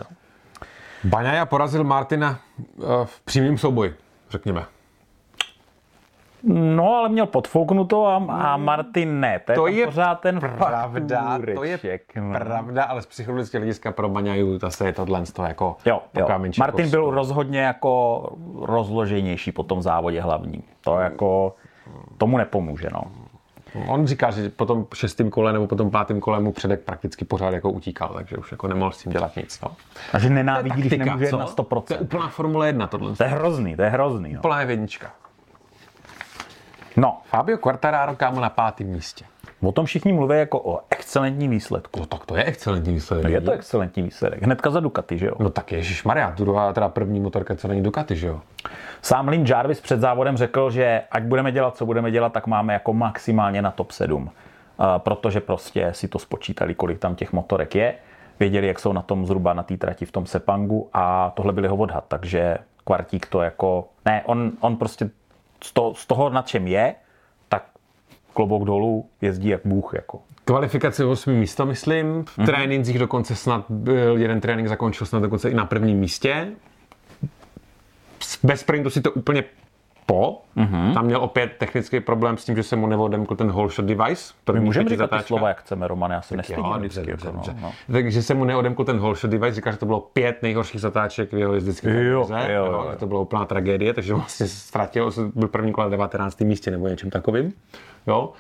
[1.04, 3.94] Baňaja porazil Martina eh, v přímém souboji,
[4.30, 4.66] řekněme.
[6.46, 9.40] No, ale měl podfouknuto a, a Martin ne.
[9.40, 10.92] To je, To tam je pořád ten Pravda,
[11.56, 11.80] to je
[12.22, 12.40] no.
[12.40, 16.28] pravda, ale z psychologického hlediska pro Baňaju zase je tohle toho jako Jo, jo.
[16.60, 18.22] Martin kos- byl rozhodně jako
[18.62, 20.64] rozloženější po tom závodě hlavním.
[20.82, 21.56] To jako
[22.18, 23.02] tomu nepomůže, no.
[23.88, 27.26] On říká, že po tom šestém kole nebo po tom pátém kole mu předek prakticky
[27.26, 29.62] pořád jako utíkal, takže už jako nemohl s tím dělat nic.
[29.62, 29.72] No.
[30.14, 31.38] A že nenávidí, když nemůže co?
[31.38, 31.82] na 100%.
[31.82, 33.16] To je úplná Formule 1 tohle.
[33.16, 34.40] To je hrozný, to je hrozný, no.
[34.40, 35.12] Úplná jednička.
[36.98, 39.26] No, Fabio Quartararo kámo na pátém místě.
[39.62, 42.00] o tom všichni mluví jako o excelentní výsledku.
[42.00, 43.26] No tak to je excelentní výsledek.
[43.26, 44.44] No, je to excelentní výsledek.
[44.44, 45.36] Hnedka za Ducati, že jo?
[45.40, 48.42] No tak Ježíš Maria, druhá, teda první motorka, co není Ducati, že jo?
[49.02, 52.74] Sám Lin Jarvis před závodem řekl, že ať budeme dělat, co budeme dělat, tak máme
[52.74, 54.24] jako maximálně na top 7.
[54.24, 57.96] Uh, protože prostě si to spočítali, kolik tam těch motorek je.
[58.40, 61.64] Věděli, jak jsou na tom zhruba na té trati v tom Sepangu a tohle byl
[61.64, 62.06] jeho odhad.
[62.08, 63.88] Takže Kvartík to jako...
[64.06, 65.10] Ne, on, on prostě
[65.64, 66.96] z, to, z toho, na čem je,
[67.50, 67.66] tak
[68.34, 69.94] klobouk dolů jezdí jak bůh.
[69.94, 70.22] Jako.
[70.46, 71.34] Kvalifikace 8.
[71.34, 72.24] místo, myslím.
[72.24, 72.46] V mm-hmm.
[72.46, 76.48] trénincích dokonce snad byl, jeden trénink zakončil snad dokonce i na prvním místě.
[78.44, 79.44] Bez sprintu si to úplně
[80.06, 80.42] po.
[80.58, 80.94] Mm-hmm.
[80.94, 84.34] Tam měl opět technický problém s tím, že se mu neodemkl ten whole shot device.
[84.54, 85.28] My můžeme říkat ty zatáčka.
[85.28, 86.66] slova, jak chceme, Roman, já se nestydím
[87.08, 87.72] jako, no, no.
[87.92, 91.34] Takže se mu neodemkl ten whole shot device, říká, že to bylo pět nejhorších zatáček
[91.34, 92.92] v jeho jezdecké Jo, jo, jo, jo.
[93.00, 96.42] to byla úplná tragédie, takže vlastně ztratil, byl první kole na 19.
[96.42, 97.54] místě nebo něčem takovým.
[98.08, 98.34] Jo.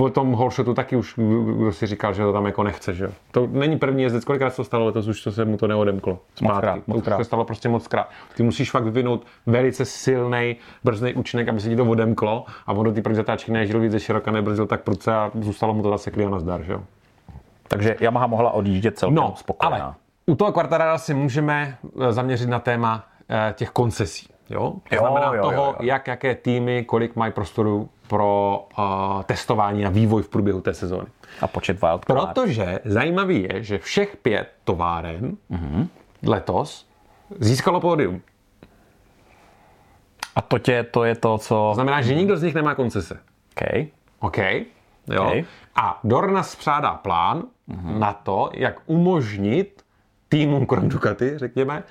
[0.00, 1.14] O tom holshotu taky už
[1.56, 3.10] kdo si říkal, že to tam jako nechce, že.
[3.30, 6.18] To není první jezdec, kolikrát se to stalo letos už, to se mu to neodemklo.
[6.34, 6.60] Zpátky.
[6.60, 7.16] krát, moc to krát.
[7.16, 8.08] se stalo prostě moc krát.
[8.36, 12.84] Ty musíš fakt vyvinout velice silný brzný účinek, aby se ti to odemklo a on
[12.84, 15.90] do té první zatáčky neježdil víc ze široka, nebrzdil tak prudce a zůstalo mu to
[15.90, 16.80] zase klio na zdar, že jo.
[17.68, 19.76] Takže Yamaha mohla odjíždět celkem No, spokojená.
[19.84, 19.94] ale
[20.26, 24.26] u toho Quartarara si můžeme eh, zaměřit na téma eh, těch koncesí.
[24.50, 24.72] Jo?
[24.88, 25.74] To Jo, znamená jo, toho, jo, jo.
[25.80, 28.84] jak jaké týmy, kolik mají prostoru pro uh,
[29.22, 31.06] testování a vývoj v průběhu té sezóny.
[31.40, 32.06] A počet wildcard.
[32.06, 35.88] Protože zajímavý je, že všech pět továren Mhm.
[36.26, 36.88] letos
[37.40, 38.22] získalo pódium.
[40.36, 41.54] A to, tě, to je to, co...
[41.54, 43.20] To znamená, že nikdo z nich nemá koncese.
[43.56, 43.86] Okay.
[44.20, 44.38] OK?
[45.06, 45.24] Jo?
[45.26, 45.44] OK.
[45.76, 47.42] A Dorna spřádá plán
[47.98, 49.84] na to, jak umožnit
[50.28, 51.82] týmům kolem Ducati, řekněme,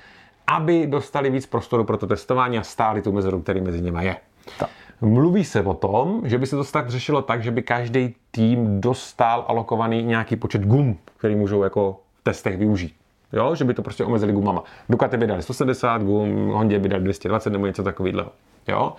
[0.47, 4.15] aby dostali víc prostoru pro to testování a stáli tu mezeru, který mezi nimi je.
[4.59, 4.69] Tak.
[5.03, 8.81] Mluví se o tom, že by se to tak řešilo tak, že by každý tým
[8.81, 12.93] dostal alokovaný nějaký počet gum, který můžou jako v testech využít.
[13.33, 14.63] Jo, že by to prostě omezili gumama.
[14.89, 18.31] Ducati by dali 170 gum, Hondě by dali 220 nebo něco takového.
[18.67, 18.93] Jo.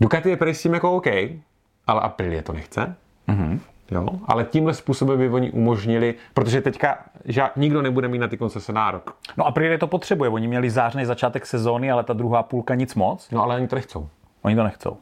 [0.00, 1.06] Ducati je prý s tím jako OK,
[1.86, 2.94] ale Aprilia to nechce.
[3.28, 3.58] Mm-hmm.
[3.90, 8.36] Jo, ale tímhle způsobem by oni umožnili, protože teďka že nikdo nebude mít na ty
[8.36, 9.16] koncese nárok.
[9.36, 10.30] No a to potřebuje.
[10.30, 13.30] Oni měli zářný začátek sezóny, ale ta druhá půlka nic moc.
[13.30, 14.08] No ale oni to nechcou.
[14.42, 14.96] Oni to nechcou.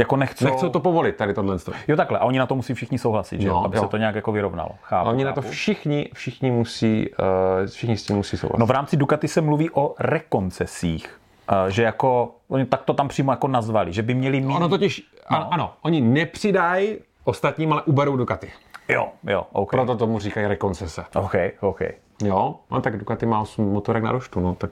[0.00, 0.44] Jako nechcou...
[0.44, 1.56] Nechcou to povolit, tady tohle.
[1.88, 3.48] Jo takhle, a oni na to musí všichni souhlasit, že?
[3.48, 3.82] No, Aby jo.
[3.82, 4.70] se to nějak jako vyrovnalo.
[4.82, 5.52] Chápu, A oni na to chápu.
[5.52, 8.60] všichni, všichni musí, uh, všichni s tím musí souhlasit.
[8.60, 11.20] No v rámci Ducati se mluví o rekoncesích.
[11.52, 14.54] Uh, že jako, oni tak to tam přímo jako nazvali, že by měli mít...
[14.56, 15.36] Ono totiž, no.
[15.36, 18.50] ano, ano, oni nepřidají ostatním, ale uberou Ducati.
[18.88, 19.70] Jo, jo, OK.
[19.70, 21.04] Proto tomu říkají rekoncese.
[21.14, 21.80] OK, OK.
[22.24, 24.70] Jo, no tak Ducati má 8 motorek na roštu, no, tak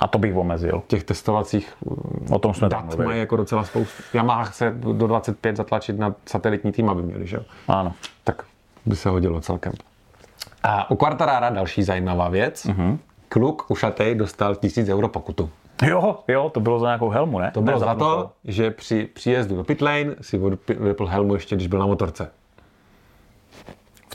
[0.00, 0.82] A to bych omezil.
[0.86, 1.74] těch testovacích
[2.30, 4.02] O tom jsme dat mají jako docela spoustu.
[4.14, 7.42] Yamaha chce do 25 zatlačit na satelitní tým, aby měli, že jo.
[7.68, 7.92] Ano.
[8.24, 8.42] Tak
[8.86, 9.72] by se hodilo celkem.
[10.62, 12.66] A u Quartarara další zajímavá věc.
[12.66, 12.98] Mm-hmm.
[13.28, 15.50] Kluk ušatej dostal 1000 euro pokutu.
[15.82, 17.50] Jo, jo, to bylo za nějakou helmu, ne?
[17.54, 21.66] To bylo ne, za to, že při příjezdu do pitlane si vypl helmu ještě, když
[21.66, 22.30] byl na motorce.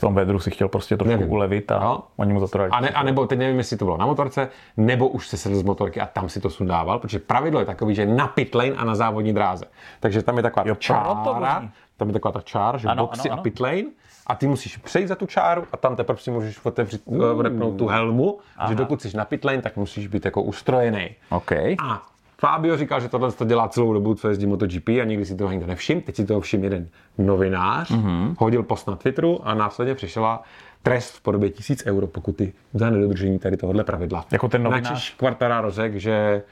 [0.00, 1.30] V tom vedru si chtěl prostě trošku Nevím.
[1.32, 2.02] ulevit a No.
[2.16, 2.70] oni mu za to dali.
[2.70, 5.56] A, ne, a nebo teď nevím, jestli to bylo na motorce, nebo už se sedl
[5.56, 8.84] z motorky a tam si to sundával, protože pravidlo je takový, že na pitlane a
[8.84, 9.64] na závodní dráze.
[10.00, 13.30] Takže tam je taková Jo, čára, tam je taková ta čára, že Ano, boxy ano,
[13.30, 13.42] a ano.
[13.42, 13.84] pitlane
[14.26, 17.76] a ty musíš přejít za tu čáru a tam teprve si můžeš otevřít, uh.
[17.76, 21.10] tu helmu, že dokud jsi na pitlane, tak musíš být jako ustrojený.
[21.30, 21.52] OK.
[21.52, 22.02] A
[22.40, 25.50] Fabio říkal, že tohle to dělá celou dobu, co jezdí MotoGP a nikdy si toho
[25.50, 26.00] nikdo nevšiml.
[26.00, 28.08] Teď si toho všiml jeden novinář, Mhm.
[28.08, 28.34] mm-hmm.
[28.38, 30.42] hodil post na Twitteru a následně přišla
[30.82, 34.24] trest v podobě 1000 euro pokuty za nedodržení tady tohohle pravidla.
[34.32, 34.90] Jako ten novinář?
[34.90, 36.42] Načež Quartararo řekl, že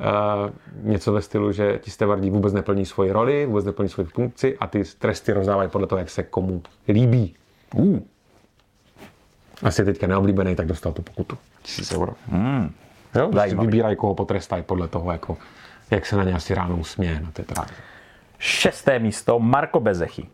[0.00, 0.50] Uh,
[0.90, 4.66] něco ve stylu, že ti stevardí vůbec neplní svoji roli, vůbec neplní svoji funkci a
[4.66, 7.34] ty tresty rozdávají podle toho, jak se komu líbí.
[7.74, 7.98] Uh.
[9.62, 11.38] Asi je teďka neoblíbený, tak dostal tu pokutu.
[11.62, 12.12] 1000 euro.
[12.30, 12.70] Hmm.
[13.14, 13.66] Jo, si Zajímavý.
[13.66, 15.36] vybírají, koho potrestají podle toho, jako,
[15.90, 17.74] jak se na ně asi ráno usměje na té dráze.
[18.38, 20.28] Šesté místo Marco Bezecchi.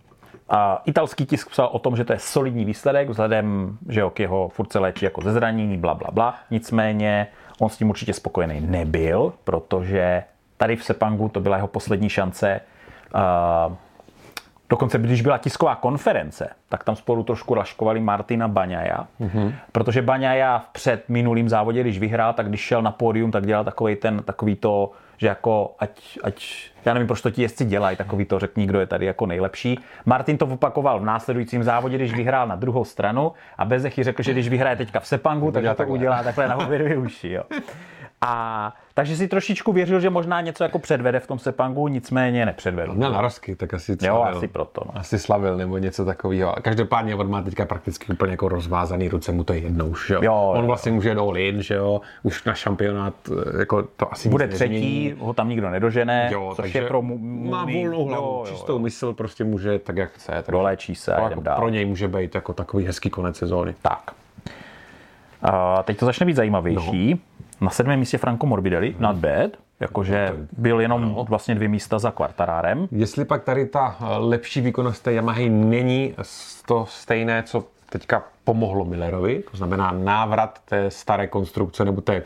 [0.49, 4.21] A italský tisk psal o tom, že to je solidní výsledek, vzhledem, že jo, k
[4.21, 6.35] jeho furt se léčí jako ze zranění, bla, bla, bla.
[6.51, 7.27] Nicméně
[7.59, 10.25] on s tím určitě spokojený nebyl, protože
[10.57, 12.61] tady v Sepangu to byla jeho poslední šance.
[13.15, 13.75] Uh,
[14.71, 19.53] Dokonce, když byla tisková konference, tak tam spolu trošku raškovali Martina Baňaja, mm-hmm.
[19.73, 23.97] protože Baňaja před minulým závodě, když vyhrál, tak když šel na pódium, tak dělal takový
[23.97, 26.55] ten, takový to, že jako ať, ať,
[26.85, 29.79] já nevím, proč to ti jezdci dělají, takový to řekni, kdo je tady jako nejlepší.
[30.07, 34.33] Martin to opakoval v následujícím závodě, když vyhrál na druhou stranu a Bezechy řekl, že
[34.33, 37.31] když vyhraje teďka v Sepangu, tak to udělá takhle na obě dvě uši.
[37.31, 37.43] Jo.
[38.21, 42.95] A takže si trošičku věřil, že možná něco jako předvede v tom Sepangu, nicméně nepředvedl.
[42.95, 44.37] Měl narosky, tak asi Jo, slavil.
[44.39, 44.83] asi proto.
[44.87, 45.01] No.
[45.01, 46.55] Asi slavil nebo něco takového.
[46.63, 50.11] Každopádně on má teďka prakticky úplně jako rozvázaný ruce, mu to je jedno už.
[50.11, 50.21] Jo?
[50.23, 50.67] Jo, on jo.
[50.67, 53.15] vlastně může all in, že jo, už na šampionát,
[53.55, 55.15] eh, jako to asi Bude třetí, nezmění.
[55.19, 58.45] ho tam nikdo nedožene, Jo, což takže je pro mu, mu- má volnou hlavu, jo,
[58.47, 58.79] jo, čistou jo.
[58.79, 60.33] mysl, prostě může tak, jak chce.
[60.33, 61.57] Tak Doléčí se a jako dál.
[61.57, 63.75] pro něj může být jako takový hezký konec sezóny.
[63.83, 64.11] Tak.
[65.43, 67.11] A teď to začne být zajímavější.
[67.15, 67.21] No.
[67.61, 69.51] Na sedmém místě Franco Morbidelli, not bad.
[69.81, 72.89] Jakože byl jenom vlastně dvě místa za Quartarárem.
[72.91, 76.15] Jestli pak tady ta eh, lepší výkonnost té Yamahy není
[76.67, 82.23] to stejné, co teďka pomohlo Millerovi, to znamená návrat té staré konstrukce nebo té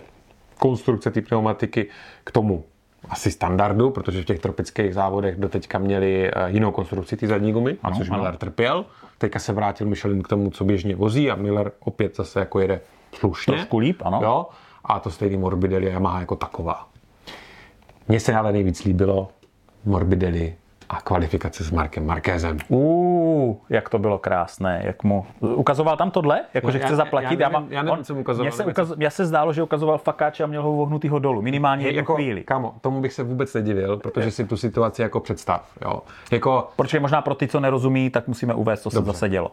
[0.59, 1.87] konstrukce té pneumatiky
[2.25, 2.65] k tomu
[3.09, 7.77] asi standardu, protože v těch tropických závodech doteďka měli eh, jinou konstrukci té zadní gumy,
[7.83, 8.19] ano, což ano.
[8.19, 8.85] Miller trpěl.
[9.19, 12.81] Teďka se vrátil Michelin k tomu, co běžně vozí a Miller opět zase jako jede
[13.13, 13.55] slušně.
[13.55, 14.21] Trošku líp, ano.
[14.23, 14.47] Jo?
[14.85, 16.87] A to stejný Morbidelli a Yamaha jako taková.
[18.09, 19.29] Mně se ale nejvíc líbilo
[19.85, 20.55] Morbidelli
[20.89, 22.57] a kvalifikace s Markem Markézem.
[22.69, 25.27] Uh, jak to bylo krásné, jak mu...
[25.41, 27.41] Ukazoval tam tohle, jako že já- chce zaplatit?
[27.41, 29.99] já nevím- já nevím, co mu ukazoval, Mně se, ukaz, mně se zdálo, že ukazoval
[29.99, 32.45] fakáče a měl ho vohnutýho dolů, minimálně jednu jako, chvíli.
[32.45, 35.71] Kamo, tomu bych se vůbec nedivil, protože si tu situaci jako představ.
[35.83, 36.03] Jo.
[36.31, 39.51] Jako, Protože možná pro ty, co nerozumí, tak musíme uvést, co se zase dělo.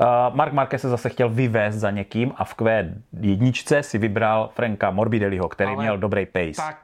[0.00, 0.06] Uh,
[0.36, 5.48] Mark Marquez se zase chtěl vyvést za někým a v Q1 si vybral Franka Morbidelliho,
[5.48, 6.56] který Ale měl dobrý pace.
[6.56, 6.78] tak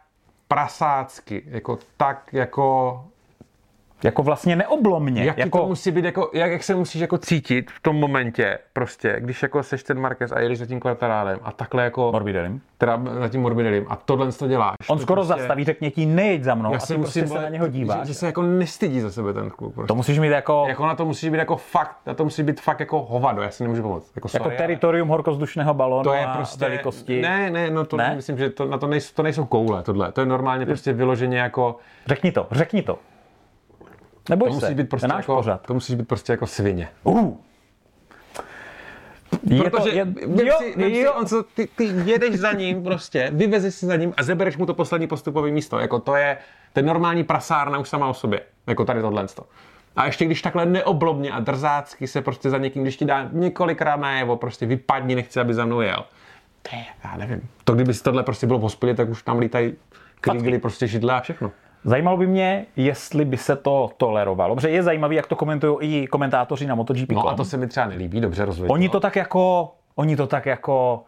[0.49, 3.05] prasácky, jako tak jako
[4.03, 5.25] Jako vlastně neoblomně.
[5.25, 8.59] Jak jako, to musí být, jako, jak, jak se musíš jako cítit v tom momentě,
[8.73, 12.61] prostě, když jako seš ten Marquez a jedeš za tím kvartarálem a takhle jako, Morbidellim.
[12.79, 14.75] teda za tím Morbidellim a tohle to děláš.
[14.89, 17.21] On to skoro prostě, zastaví, řekně ti, nejeď za mnou já a si ty prostě
[17.21, 18.01] musím, se na něho díváš.
[18.01, 19.75] Že, že, se jako nestydí za sebe ten kluk.
[19.75, 19.89] Prostě.
[19.89, 22.61] To musíš mít jako, Jako na to musí být jako fakt, na to musí být
[22.61, 24.07] fakt jako hovado, já si nemůžu pomoct.
[24.17, 27.23] Jako, jako sorry, ale teritorium horkozdušného balónu to je a prostě, velikosti.
[27.23, 28.13] Ne, ne, no to ne?
[28.17, 30.13] myslím, že to, na to, nejsou, to nejsou koule, tohle.
[30.13, 32.99] To je normálně prostě vyloženě jako, Řekni to, řekni to.
[34.29, 35.67] Neboj to se, musí být prostě náš jako, pořad.
[35.67, 36.89] to musí být prostě jako svině.
[37.03, 37.37] Uh.
[39.43, 41.13] Je Protože to, je, vem jo, si, vem si, jo.
[41.13, 44.67] on co, ty, ty jedeš za ním prostě, vyvezeš si za ním a zebereš mu
[44.67, 45.79] to poslední postupové místo.
[45.79, 46.39] Jako to je
[46.73, 48.41] ten normální prasárna už sama o sobě.
[48.67, 49.27] Jako tady tohle.
[49.97, 53.97] A ještě když takhle neoblobně a drzácky se prostě za někým, když ti dá několikrát
[53.97, 56.05] najevo, prostě vypadni, nechci, aby za mnou jel.
[56.63, 57.49] To je, já nevím.
[57.65, 59.75] To kdyby si tohle prostě bylo v hospodě, tak už tam lítají
[60.21, 61.53] krigly, prostě židle a všechno.
[61.85, 64.55] Zajímalo by mě, jestli by se to tolerovalo.
[64.55, 67.13] Protože je zajímavý, jak to komentují i komentátoři na MotoGP.
[67.13, 68.71] No a to se mi třeba nelíbí, dobře rozveď.
[68.71, 71.03] Oni to tak jako, oni to tak jako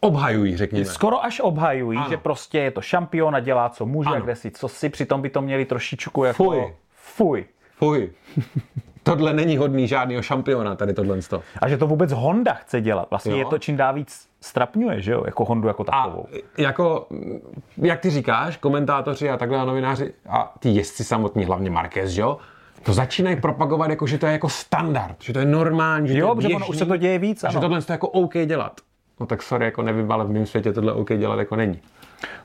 [0.00, 0.84] obhajují, řekněme.
[0.84, 2.10] skoro až obhajují, Ano.
[2.10, 4.24] že prostě je to šampion a dělá, co může, a Ano.
[4.24, 6.44] kde si, co si, přitom by to měli trošičku jako...
[6.44, 6.74] Fuj.
[6.94, 7.44] Fuj.
[7.78, 8.10] Fuj.
[9.04, 11.18] Tohle není hodný žádného šampiona, tady tohle.
[11.62, 13.06] A že to vůbec Honda chce dělat.
[13.10, 13.38] Vlastně Jo.
[13.38, 16.26] je to čím dál víc strapňuje, že jo, jako Hondu jako A takovou.
[16.58, 17.06] jako,
[17.76, 22.20] jak ty říkáš, komentátoři a takhle a novináři a ty jezdci samotní, hlavně Marquez, že
[22.20, 22.38] jo,
[22.82, 26.26] to začínají propagovat jako, že to je jako standard, že to je normální, že Jo,
[26.34, 27.60] to je ono běžný, už se to děje víc, a že ano.
[27.60, 28.80] tohle je jako OK dělat.
[29.20, 31.80] No tak sorry, jako nevím, ale v mém světě tohle OK dělat jako není.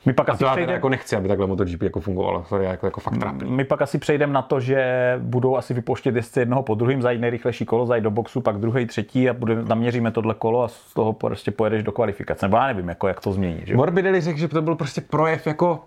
[0.06, 2.44] My pak asi To já teda přejdeme jako nechci, aby takhle MotoGP jako fungovalo.
[2.48, 3.50] Sorry, jako, jako fakt trápný.
[3.50, 7.20] my pak asi přejdeme na to, že budou asi vypouštět jezdce jednoho po druhém, zajít
[7.20, 10.94] nejrychlejší kolo, zajít do boxu, pak druhý, třetí a bude, naměříme tohle kolo a z
[10.94, 12.46] toho prostě pojedeš do kvalifikace.
[12.46, 13.60] Nebo já nevím, jako, jak to změní.
[13.64, 13.76] Že?
[13.76, 15.80] Morbidelli řekl, že to byl prostě projev jako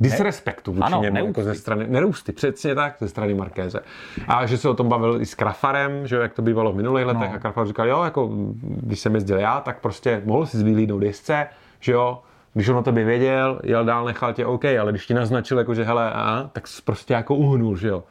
[0.00, 3.80] disrespektu vůči Ano, němu, jako ze strany, neústy, přesně tak, ze strany Markéze.
[4.28, 6.76] A že se o tom bavil i s Krafarem, že jo, jak to bývalo v
[6.76, 7.36] minulých letech, No.
[7.36, 8.30] a Krafar říkal, jo, jako
[8.62, 11.46] když jsem jezdil já, tak prostě mohl si zvýlídnout jezdce,
[11.80, 12.18] že jo,
[12.54, 15.74] když on o tobě věděl, jel dál, nechal tě OK, ale když ti naznačil, jako,
[15.74, 18.04] že hele, a, tak jsi prostě jako uhnul, že jo.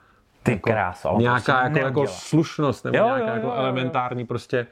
[0.43, 1.09] Ty krása.
[1.09, 3.59] on to Nějaká prostě jako, jako slušnost, nebo Jo, nějaká jo, jako jo, jo.
[3.59, 4.67] elementární prostě...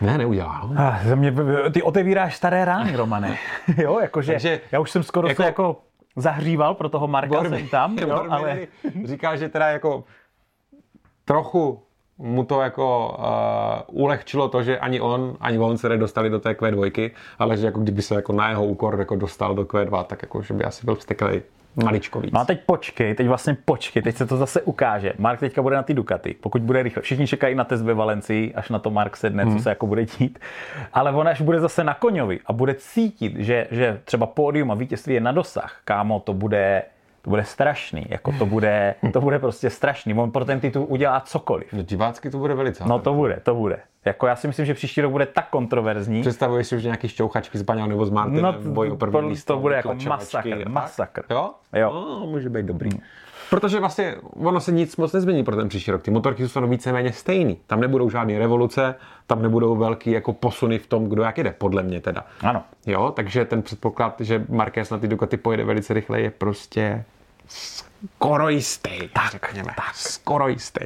[0.00, 0.60] Ne, neudělá.
[0.70, 0.74] No.
[0.82, 1.34] Ah, za mě,
[1.72, 3.36] ty otevíráš staré rány, Romane.
[3.76, 5.82] jo, jakože Takže já už jsem skoro jako, jako- se jako
[6.16, 8.58] zahříval pro toho Marka Bormi- jsem tam, jo, ale
[9.04, 10.04] říká, že teda jako
[11.24, 11.82] trochu
[12.22, 13.16] mu to jako
[13.88, 17.66] uh, ulehčilo to, že ani on, ani on se nedostali do té Q2, ale že
[17.66, 20.64] jako kdyby se jako na jeho úkor jako dostal do Q2, tak jako, že by
[20.64, 21.42] asi byl vzteklej
[21.84, 22.32] maličko víc.
[22.32, 25.12] No a teď počkej, teď vlastně počkej, teď se to zase ukáže.
[25.18, 27.02] Mark teďka bude na ty Ducati, pokud bude rychle.
[27.02, 29.56] Všichni čekají na test ve Valencii, až na to Mark sedne, Hmm.
[29.56, 30.38] co se jako bude dít.
[30.92, 34.74] Ale on až bude zase na koňovi a bude cítit, že, že třeba pódium a
[34.74, 36.82] vítězství je na dosah, kámo, to bude,
[37.22, 40.14] to bude strašný, jako to bude, to bude prostě strašný.
[40.14, 41.72] On pro ten titul udělá cokoliv.
[41.72, 42.84] No, divácky to bude velice.
[42.86, 43.78] No to bude, to bude.
[44.04, 46.20] Jako já si myslím, že příští rok bude tak kontroverzní.
[46.20, 49.12] Představuješ si už nějaký šťouchačky s Baňou nebo s Martinem No, v boji o první
[49.12, 51.22] to- to místo, bude jako masakr, masakr.
[51.30, 51.50] Jo?
[51.72, 51.92] Jo.
[51.92, 52.90] No, může být dobrý.
[53.50, 56.02] Protože vlastně ono se nic moc nezmění pro ten příští rok.
[56.02, 57.58] Ty motorky zůstanou víceméně stejný.
[57.66, 58.94] Tam nebudou žádné revoluce,
[59.26, 62.24] tam nebudou velký jako posuny v tom, kdo jak jede, podle mě teda.
[62.40, 62.62] Ano.
[62.86, 67.04] Jo, takže ten předpoklad, že Marquez na ty Ducati pojede velice rychle, je prostě
[67.48, 69.08] skoro jistý.
[69.12, 69.72] Tak, řekněme.
[69.76, 69.94] Tak.
[69.94, 70.80] Skoro jistý.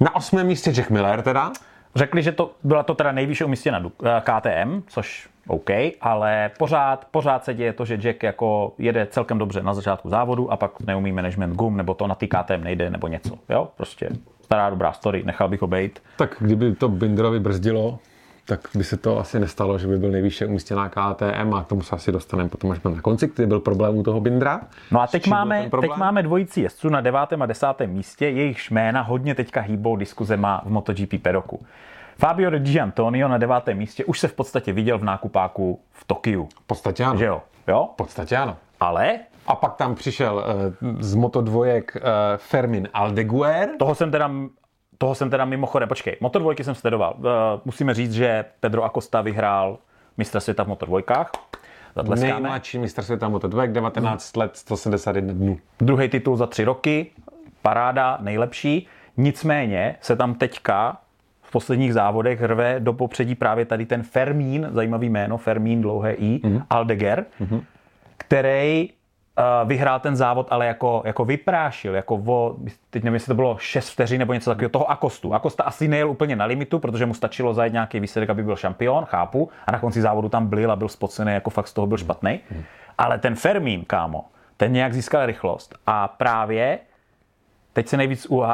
[0.00, 1.52] Na osmém místě Jack Miller teda.
[1.94, 7.44] Řekli, že to byla to teda nejvyšší umístěna eh, KTM, což OK, ale pořád, pořád
[7.44, 11.12] se děje to, že Jack jako jede celkem dobře na začátku závodu a pak neumí
[11.12, 13.38] management gum, nebo to na ty KTM nejde, nebo něco.
[13.48, 14.08] Jo, prostě
[14.42, 16.02] stará dobrá story, nechal bych ho bejt.
[16.16, 17.98] Tak kdyby to Binderovi brzdilo,
[18.48, 21.82] tak by se to asi nestalo, že by byl nejvýše umístěná KTM a k tomu
[21.82, 24.60] se asi dostaneme potom, až byl na konci, kdy byl problém u toho Bindra.
[24.90, 29.02] No a teď máme, teď máme dvojici jezdců na devátém a desátém místě, jejichž jména
[29.02, 31.66] hodně teďka hýbou diskuzema v MotoGP pedoku.
[32.20, 36.48] Fabio Di Antonio na devátém místě už se v podstatě viděl v nákupáku v Tokiu,
[36.60, 37.18] V podstatě ano.
[37.18, 37.42] že jo?
[37.68, 37.88] Jo?
[37.92, 38.56] V podstatě ano.
[38.80, 40.44] Ale A pak tam přišel
[40.80, 42.02] uh, z Moto dvojek uh,
[42.36, 43.68] Fermin Aldeguer.
[43.78, 44.30] Toho jsem teda,
[44.98, 47.14] toho jsem teda mimochodem, počkej, Motor dvojky jsem sledoval.
[47.18, 47.24] Uh,
[47.64, 49.78] musíme říct, že Pedro Acosta vyhrál
[50.16, 51.30] mistra světa v Motor dvojkách.
[51.94, 52.32] zatleskáme.
[52.32, 55.58] Nejmladší mistr světa Moto2, 19 let, 171 dnů.
[55.80, 57.10] Druhý titul za tři roky,
[57.62, 58.86] paráda, nejlepší.
[59.16, 60.98] Nicméně se tam teďka
[61.48, 66.40] v posledních závodech rve do popředí právě tady ten Fermín, zajímavý jméno, Fermín, dlouhé I,
[66.44, 66.62] mm-hmm.
[66.70, 67.62] Aldeger, mm-hmm.
[68.16, 68.88] který
[69.38, 72.56] uh, vyhrál ten závod, ale jako, jako vyprášil, jako o,
[72.90, 75.34] teď nevím, jestli to bylo 6 vteřin nebo něco takového, toho Akostu.
[75.34, 79.04] Akosta asi nejel úplně na limitu, protože mu stačilo zajít nějaký výsledek, aby byl šampion,
[79.04, 81.98] chápu, a na konci závodu tam byl a byl spocený, jako fakt z toho byl
[81.98, 82.30] špatný.
[82.30, 82.62] Mm-hmm.
[82.98, 84.24] Ale ten Fermín, kámo,
[84.56, 86.78] ten nějak získal rychlost a právě
[87.72, 88.44] teď se nejvíc u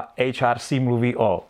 [0.41, 1.43] HRC mluví o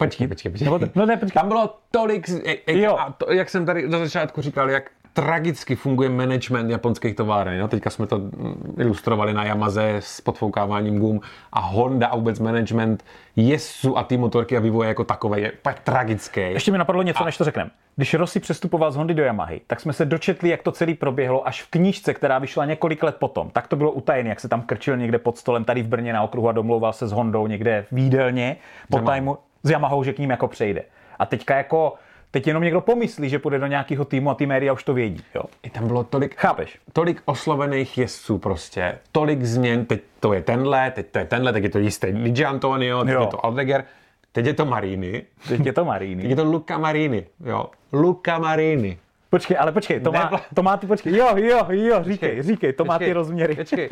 [0.00, 0.64] Počkej, počkej, počkej.
[0.64, 1.40] Nebo, no ne, počkej.
[1.40, 2.96] Tam bylo tolik, e, e, Jo.
[2.96, 7.60] a to, jak jsem tady na začátku říkal, jak tragicky funguje management japonských továren.
[7.60, 11.20] No, teďka jsme to mm, ilustrovali na Yamaze s podfoukáváním gum
[11.52, 13.04] a Honda a vůbec management
[13.36, 16.40] jezdců a té motorky a vývoje jako takové je úplně tragický.
[16.40, 17.70] Ještě mi napadlo něco, než to řekneme.
[17.96, 21.48] Když Rossi přestupoval z Hondy do Yamahy, tak jsme se dočetli, jak to celý proběhlo
[21.48, 23.50] až v knížce, která vyšla několik let potom.
[23.50, 26.22] Tak to bylo utajené, jak se tam krčil někde pod stolem tady v Brně na
[26.22, 28.56] okruhu a domlouval se s Hondou někde v jídelně
[28.90, 30.82] po tajmu s Yamahou, že k ním jako přejde.
[31.18, 31.94] A teďka jako
[32.32, 35.24] Teď jenom někdo pomyslí, že půjde do nějakého týmu a ty média už to vědí.
[35.34, 35.42] Jo?
[35.62, 36.78] I tam bylo tolik, Chápeš?
[36.92, 41.62] tolik oslovených jezdců prostě, tolik změn, teď to je tenhle, teď to je tenhle, teď
[41.64, 43.20] je to jistý Luigi Antonio, teď Jo.
[43.20, 43.84] je to Aldeger,
[44.32, 46.28] teď je to Marini, Teď je to teď Marini.
[46.28, 48.98] je to Luca Marini, jo, Luca Marini.
[49.30, 52.84] Počkej, ale počkej, to má, to má ty, počkej, jo, jo, jo, říkej, říkej, to
[52.84, 53.54] má ty Počkej, rozměry.
[53.56, 53.88] Počkej,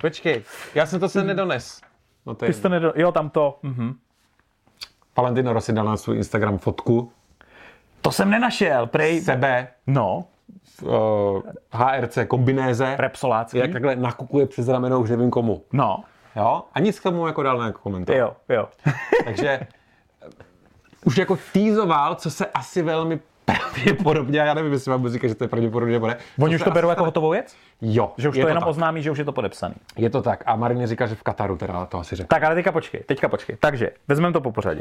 [0.00, 0.42] počkej,
[0.74, 1.80] já jsem to sem nedones.
[2.26, 2.92] No to je, Ty jsi to nedo...
[2.96, 3.58] Jo, tam to.
[3.62, 3.94] Mhm.
[5.22, 7.12] Valentino Rossi dal na svůj Instagram fotku
[8.00, 9.20] To jsem nenašel, prej.
[9.20, 10.24] sebe No,
[10.64, 13.58] v uh, HRC kombinéze, repsolácký.
[13.58, 15.62] jak takhle nakukuje přes rameno, už nevím komu.
[15.72, 16.04] No,
[16.36, 16.62] Jo?
[16.74, 18.16] A nic k tomu jako dal na komentář.
[18.16, 18.68] jo, jo.
[19.24, 19.66] Takže eh,
[21.04, 23.20] už jako týzoval, co se asi velmi
[23.52, 26.16] pravděpodobně, já nevím, jestli vám budu říkat, že to je pravděpodobně bude.
[26.40, 27.56] Oni co už to berou jako hotovou věc?
[27.82, 28.68] Jo, Že už je to jenom tak.
[28.70, 29.74] oznámí, že už je to podepsaný.
[29.96, 30.42] Je to tak.
[30.46, 32.26] A Marin říká, že v Kataru teda to asi řekl.
[32.28, 33.56] Tak, ale teďka počkej, teďka počkej.
[33.60, 34.80] Takže, vezmeme to po pořadě.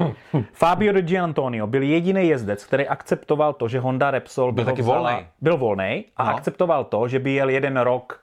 [0.53, 4.81] Fabio De Gianantonio byl jediný jezdec, který akceptoval to, že Honda Repsol by Byl taky
[4.81, 5.27] volnej.
[5.41, 6.29] Byl volnej a No.
[6.35, 8.19] akceptoval to, že by jel jeden rok,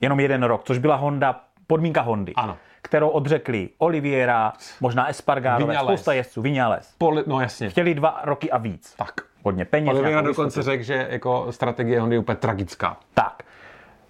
[0.00, 2.32] jenom jeden rok, což byla Honda, podmínka Hondy.
[2.34, 2.56] Ano.
[2.86, 6.94] Kterou odřekli Oliviera, možná Espargarové, spousta jezdců, Viñales.
[6.98, 7.70] Poli- no jasně.
[7.70, 8.94] Chtěli dva roky a víc.
[8.98, 9.14] Tak.
[9.42, 9.98] Hodně peněz.
[10.00, 12.96] Nějakou dokonce řekl, že jako strategie Hondy je úplně tragická.
[13.14, 13.42] Tak.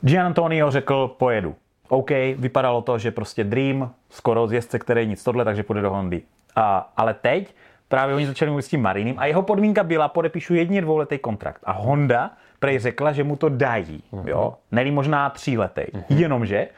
[0.01, 1.55] Gian Antonio řekl, pojedu.
[1.89, 5.91] OK, vypadalo to, že prostě Dream, skoro z jezdce, který nic tohle, takže půjde do
[5.91, 6.23] Hondy.
[6.57, 7.55] A, ale teď
[7.89, 11.61] právě oni začali mluvit s tím Marinem a jeho podmínka byla, podepíšu jedině dvouletý kontrakt.
[11.65, 14.03] A Honda prej řekla, že mu to dají.
[14.25, 14.55] Jo?
[14.73, 15.83] Nelí možná tříletý.
[16.09, 16.69] Jenomže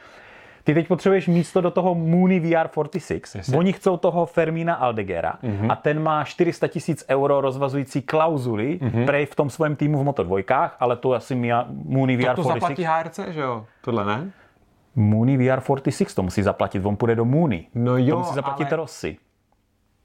[0.69, 3.57] ty teď potřebuješ místo do toho Mooney VR46.
[3.57, 5.33] Oni chcou toho Fermína Aldegera
[5.69, 10.69] a ten má 400 tisíc euro rozvazující klauzuly prej v tom svém týmu v Moto2,
[10.79, 12.43] ale to asi Mia- Mooney To VR46.
[12.53, 13.65] zaplatí HRC, že jo?
[13.81, 14.31] Tohle ne?
[14.95, 17.67] Mooney VR46 to musí zaplatit, on půjde do Mooney.
[17.75, 19.17] No jo, to musí zaplatit ale- Rossi.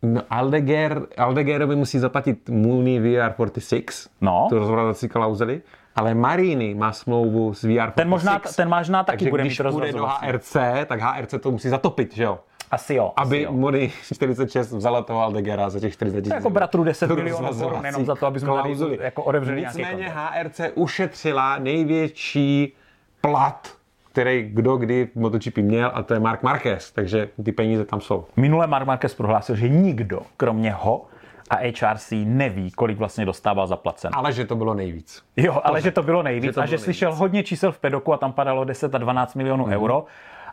[0.02, 4.46] No, Aldeger, Aldegerovi musí zaplatit Mooney VR46, No.
[4.48, 5.62] tu rozvracací klauzuli,
[5.96, 7.90] ale Marini má smlouvu s VR46.
[7.90, 10.06] Ten možná, ten možná taky takže bude když mít půjde do.
[10.06, 12.38] HRC, tak HRC to musí zatopit, že jo?
[12.70, 13.12] Asi jo.
[13.16, 13.52] Aby asi jo.
[13.52, 16.34] Moni 46 vzala toho Aldegera za těch 40 tisíc.
[16.34, 19.78] jako bratru 10 Tu milionů korun jenom za to, aby jsme tady jako otevřeli nějaký
[19.78, 20.12] Nicméně.
[20.14, 22.74] HRC ušetřila největší
[23.20, 23.68] plat,
[24.12, 28.00] který kdo kdy v MotoGP měl, a to je Mark Marquez, takže ty peníze tam
[28.00, 28.24] jsou.
[28.36, 31.04] Minule Mark Marquez prohlásil, že nikdo, kromě ho
[31.50, 34.18] a HRC, neví, kolik vlastně dostával zaplaceno.
[34.18, 35.22] Ale že to bylo nejvíc.
[35.36, 37.78] Jo, ale že to bylo nejvíc Že to a že bylo slyšel hodně čísel v
[37.78, 40.04] pedoku a tam padalo 10 a 12 milionů euro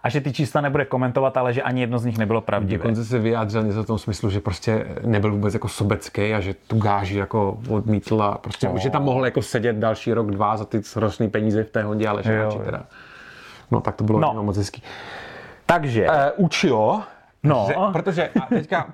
[0.03, 2.77] a že ty čísla nebude komentovat, ale že ani jedno z nich nebylo pravdivé.
[2.77, 6.53] Dokonce se vyjádřil něco v tom smyslu, že prostě nebyl vůbec jako sobecký a že
[6.53, 8.77] tu gáži jako odmítl a prostě, No.
[8.77, 12.07] že tam mohl jako sedět další rok, dva za ty hrozný peníze v té Hondě,
[12.07, 12.83] ale že teda.
[13.71, 14.33] No tak to bylo No.
[14.35, 14.43] no.
[14.43, 14.83] moc hezký.
[15.65, 17.01] Takže, Uh, Učio,
[17.43, 18.87] no, Že, protože a teďka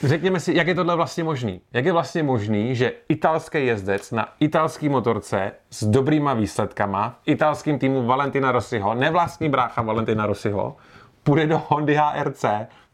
[0.00, 1.60] řekněme si, jak je tohle vlastně možný.
[1.72, 7.78] Jak je vlastně možný, že italský jezdec na italský motorce s dobrýma výsledkama v italským
[7.78, 10.76] týmu Valentina Rossiho, nevlastní brácha Valentina Rossiho,
[11.22, 12.44] půjde do Hondy HRC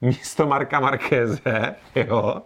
[0.01, 2.43] místo Marka Markéze, jo?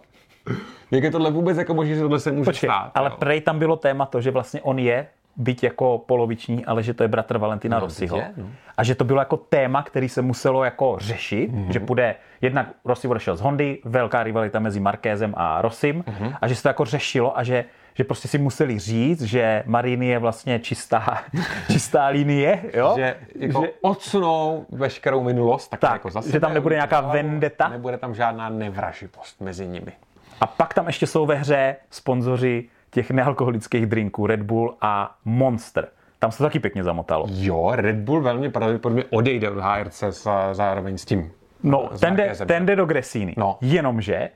[0.91, 2.91] Jak je tohle vůbec jako možné, že tohle se může Počkej, stát?
[2.95, 3.15] ale jo?
[3.19, 7.03] prej tam bylo téma to, že vlastně on je byť jako poloviční, ale že to
[7.03, 8.17] je bratr Valentina No, Rossiho.
[8.17, 8.45] je, no.
[8.77, 11.71] A že to bylo jako téma, který se muselo jako řešit, Mhm.
[11.73, 16.33] že půjde, jednak Rossi odešel z Hondy, velká rivalita mezi Markézem a Rossim, Mhm.
[16.41, 20.07] a že se to jako řešilo a že že prostě si museli říct, že Marini
[20.07, 21.23] je vlastně čistá,
[21.71, 22.93] čistá linie, jo?
[22.97, 27.13] že jako že, odsunou veškerou minulost, tak, Tak, jako za že tam nebude nějaká hlavu,
[27.13, 27.67] vendetta.
[27.67, 29.91] Nebude tam žádná nevraživost mezi nimi.
[30.41, 35.87] A pak tam ještě jsou ve hře sponzoři těch nealkoholických drinků Red Bull a Monster.
[36.19, 37.25] Tam se to taky pěkně zamotalo.
[37.29, 40.03] Jo, Red Bull velmi pravděpodobně odejde od HRC
[40.51, 41.31] zároveň s tím.
[41.63, 43.33] No, ten jde, ten jde do Gresíny.
[43.37, 43.57] No.
[43.61, 44.29] Jenomže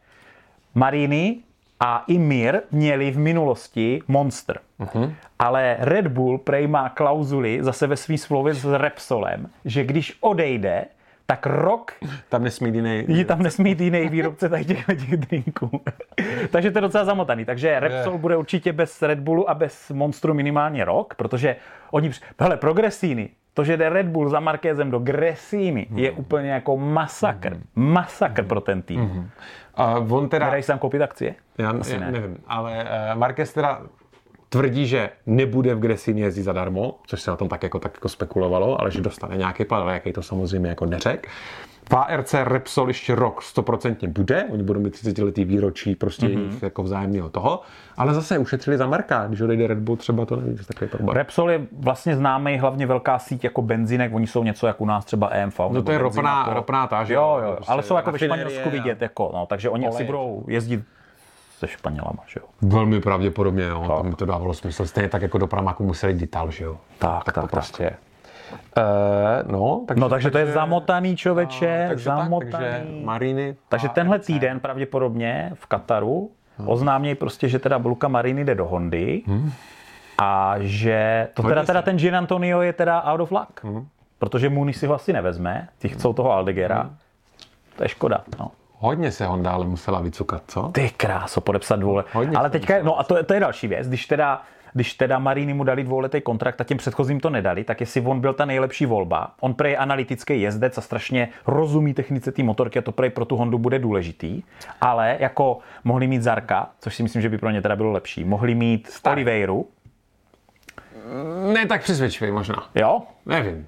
[0.76, 1.38] Marini
[1.80, 4.60] a i Mir měli v minulosti Monster.
[4.80, 5.14] Mhm.
[5.40, 10.86] Ale Red Bull prej má klauzuly zase ve svý smlouvě s Repsolem, že když odejde,
[11.30, 11.92] tak rok
[12.30, 13.06] Tam nesmí jiný.
[13.08, 15.82] ji tam nesmí jít jiný výrobce tady těch, těch drinků.
[16.52, 17.46] Takže to je docela zamotaný.
[17.46, 21.56] Takže Repsol bude určitě bez Red Bullu a bez Monstru minimálně rok, protože
[21.92, 22.10] oni...
[22.10, 26.50] při- Hele, pro Gresíny, to, že jde Red Bull za Markézem do Gresíny, je úplně
[26.52, 27.58] jako masakr.
[27.76, 29.32] Masakr pro ten tým.
[30.00, 31.36] Uh, on teda, Nedají se tam koupit akcie?
[31.58, 32.12] já, Asi já ne.
[32.12, 33.82] nevím, ale uh, Marquez teda
[34.50, 38.10] tvrdí, že nebude v Gresini jezdit zadarmo, což se na tom tak jako, tak jako
[38.10, 41.28] spekulovalo, ale že dostane nějaký plat, ale jaký to samozřejmě jako neřek.
[41.90, 46.38] V ARC Repsol ještě rok 100% bude, oni budou mít 30 letý výročí prostě mm-hmm.
[46.38, 47.62] jejich jako vzájemného toho,
[47.98, 51.18] ale zase ušetřili za Marka, když odejde Red Bull, třeba to není takový problém.
[51.18, 55.06] Repsol je vlastně známý hlavně velká síť jako benzinek, oni jsou něco jako u nás
[55.06, 55.60] třeba EMV.
[55.72, 57.14] No to je ropná, ropná táže.
[57.14, 59.96] Jo, jo, prostě ale jsou jako ve Španělsku a- vidět, jako, no, takže oni asi
[59.96, 60.06] Olej.
[60.06, 60.84] budou jezdit
[61.58, 62.48] se Španělama, že jo.
[62.62, 63.84] Velmi pravděpodobně, jo.
[63.98, 64.86] Tam mi to dávalo smysl.
[64.86, 66.78] Stejně tak jako do Pramaku museli Dital, že jo.
[66.98, 67.52] Tak, tak, to tak.
[67.52, 67.98] prostě je.
[68.78, 72.52] Uh, no, takže, No takže to je zamotaný člověče, takže, zamotaný.
[72.52, 73.56] tak, takže Mariny.
[73.70, 76.32] Takže tenhle týden pravděpodobně v Kataru
[76.66, 79.24] oznámějí prostě, že teda Luka Marini jde do Hondy
[80.18, 83.66] a že to Hodně teda, teda ten Gian Antonio je teda out of luck.
[84.20, 86.90] Protože Mooney si ho asi nevezme, ti chcou toho Aldegera.
[87.76, 88.52] To je škoda, no.
[88.80, 90.70] Hodně se Honda ale musela vycukat, co?
[90.74, 92.04] Ty kráso, podepsat dvoule.
[92.14, 94.42] Hodně Ale teďka, no a to, to je další věc, když teda
[94.74, 98.20] když teda Marini mu dali dvouletý kontrakt a těm předchozím to nedali, tak jestli on
[98.20, 99.32] byl ta nejlepší volba.
[99.40, 103.26] On prej je analytický jezdec a strašně rozumí technice té motorky a to prej pro
[103.26, 104.44] tu Hondu bude důležitý.
[104.82, 108.24] Ale jako mohli mít Zarka, což si myslím, že by pro ně teda bylo lepší.
[108.24, 109.68] Mohli mít Oliveiru,
[111.54, 112.70] Ne tak přesvědčivý možná.
[112.76, 113.02] jo?
[113.26, 113.68] Nevím.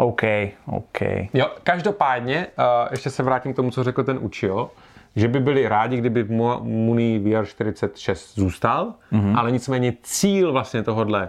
[0.00, 0.22] OK,
[0.66, 1.00] OK.
[1.34, 4.70] Jo, každopádně, uh, ještě se vrátím k tomu, co řekl ten Učio,
[5.16, 9.38] že by byli rádi, kdyby Mu- Muni VR46 zůstal, mm-hmm.
[9.38, 11.28] ale nicméně cíl vlastně tohodle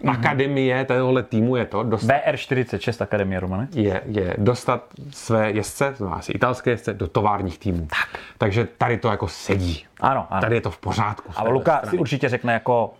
[0.00, 0.10] mm-hmm.
[0.10, 3.68] akademie, tohohle týmu je to, dostat BR46 Akademie Romane.
[3.74, 7.86] je, je dostat své jezdce, to asi italské jezdce, do továrních týmů.
[7.90, 8.20] Tak.
[8.38, 9.84] Takže tady to jako sedí.
[10.00, 10.40] Ano, ano.
[10.40, 11.32] Tady je to v pořádku.
[11.36, 11.90] A Luka strany.
[11.90, 12.94] si určitě řekne jako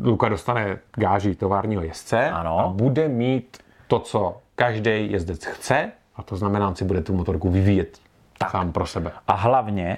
[0.00, 2.58] Luka dostane gáží továrního jezdce Ano.
[2.58, 3.58] a bude mít
[3.90, 7.98] to, co každý jezdec chce, a to znamená, on si bude tu motorku vyvíjet
[8.38, 8.50] tak.
[8.50, 9.10] sám pro sebe.
[9.28, 9.96] A hlavně,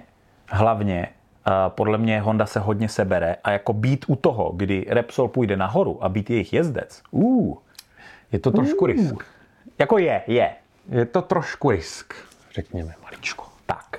[0.49, 1.09] hlavně,
[1.47, 5.57] uh, podle mě Honda se hodně sebere a jako být u toho, kdy Repsol půjde
[5.57, 7.57] nahoru a být jejich jezdec, uh,
[8.33, 9.25] Je to trošku risk.
[9.79, 10.51] jako je, je.
[10.89, 12.15] Je to trošku risk,
[12.55, 13.45] řekněme, maličko.
[13.67, 13.99] Tak.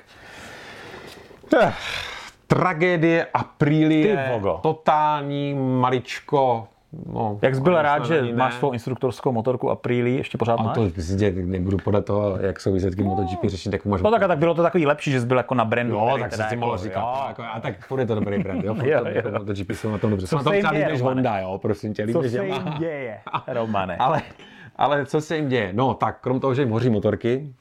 [2.46, 6.68] Tragédie Aprilie, totální maličko.
[7.12, 8.58] No, Jak jsi byl rád, že ani máš ne.
[8.58, 10.74] svou instruktorskou motorku Aprilia, ještě pořád A máš?
[10.74, 14.04] to prostě nebudu podle toho, jak jsou výsledky MotoGP řešit, tak můžu.
[14.04, 15.94] No tak a tak bylo to takový lepší, že jsi byl jako na brandu.
[15.94, 17.00] Jo, tak jsem si jako, mohl říkat.
[17.00, 17.24] jo.
[17.28, 18.74] Jako, a tak bude to dobrý brand, jo?
[18.84, 19.22] Jo, to, jo.
[19.22, 20.26] to, MotoGP jsou na tom dobře.
[20.26, 21.02] Co Jsou na tom se jim třeba líp než?
[21.02, 21.58] Honda, jo?
[21.62, 22.78] Prosím tě, líp Co než se jim Yamaha.
[22.78, 23.96] děje, Romane?
[23.96, 24.22] Ale,
[24.76, 25.70] ale co se jim děje?
[25.72, 27.54] No tak, krom toho, že jim hoří motorky,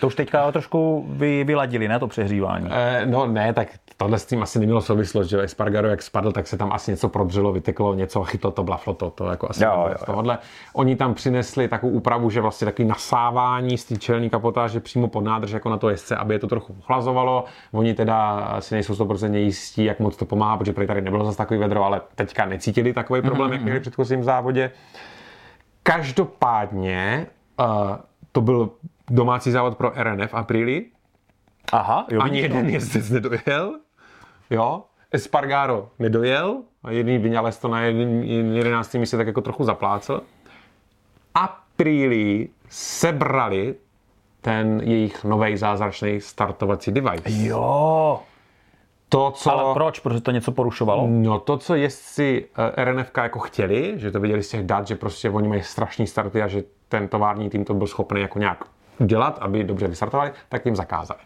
[0.00, 2.68] To už teďka trošku vy, vyladili, ne, to přehřívání.
[2.70, 6.32] Eh, no ne, tak tohle s tím asi nemělo souvislost, že jo, Espargaro jak spadl,
[6.32, 9.64] tak se tam asi něco prodřelo, vyteklo něco, chytlo to, blaflo to, to jako asi
[9.64, 10.38] Jo, jo, tohohle.
[10.72, 15.20] Oni tam přinesli takovou úpravu, že vlastně takový nasávání z té čelní kapotáže přímo pod
[15.20, 17.44] nádrž jako na to jezdce, aby je to trochu ochlazovalo.
[17.72, 21.38] Oni teda asi nejsou 100% jistí, jak moc to pomáhá, protože prý tady nebylo zase
[21.38, 23.54] takový vedro, ale teďka necítili takový problém, mm-hmm.
[23.54, 24.70] jak měli v předchozím závodě.
[25.82, 27.26] Každopádně
[27.60, 27.96] uh,
[28.32, 28.70] to byl
[29.10, 30.84] domácí závod pro RNF Aprili,
[31.72, 33.78] Aha, jo, ani jeden jezdec nedojel.
[34.50, 34.82] Jo.
[35.12, 36.62] Espargaro nedojel.
[36.84, 38.22] A jedný Vinales to na jeden,
[38.56, 40.20] jedenáctém místě tak jako trochu zaplácel.
[41.34, 43.74] Apríli sebrali
[44.40, 47.22] ten jejich nový zázračný startovací device.
[47.46, 48.20] Jo,
[49.08, 49.52] To, co...
[49.58, 50.00] ale proč?
[50.00, 51.06] Protože to něco porušovalo?
[51.10, 52.46] No to, co jezdci
[52.78, 56.06] eh, RNFK jako chtěli, že to viděli z těch dat, že prostě oni mají strašný
[56.06, 58.64] starty a že ten tovární tým to byl schopný jako nějak
[58.98, 61.20] udělat, aby dobře vystartovali, tak jim zakázali.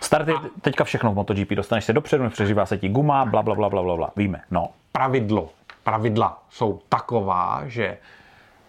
[0.00, 3.54] Start je teďka všechno v MotoGP, dostaneš se dopředu, nepřežívá se ti guma, bla, bla,
[3.54, 4.10] bla, bla, bla, bla.
[4.16, 4.68] víme, no.
[4.92, 5.50] pravidlo,
[5.84, 7.98] pravidla jsou taková, že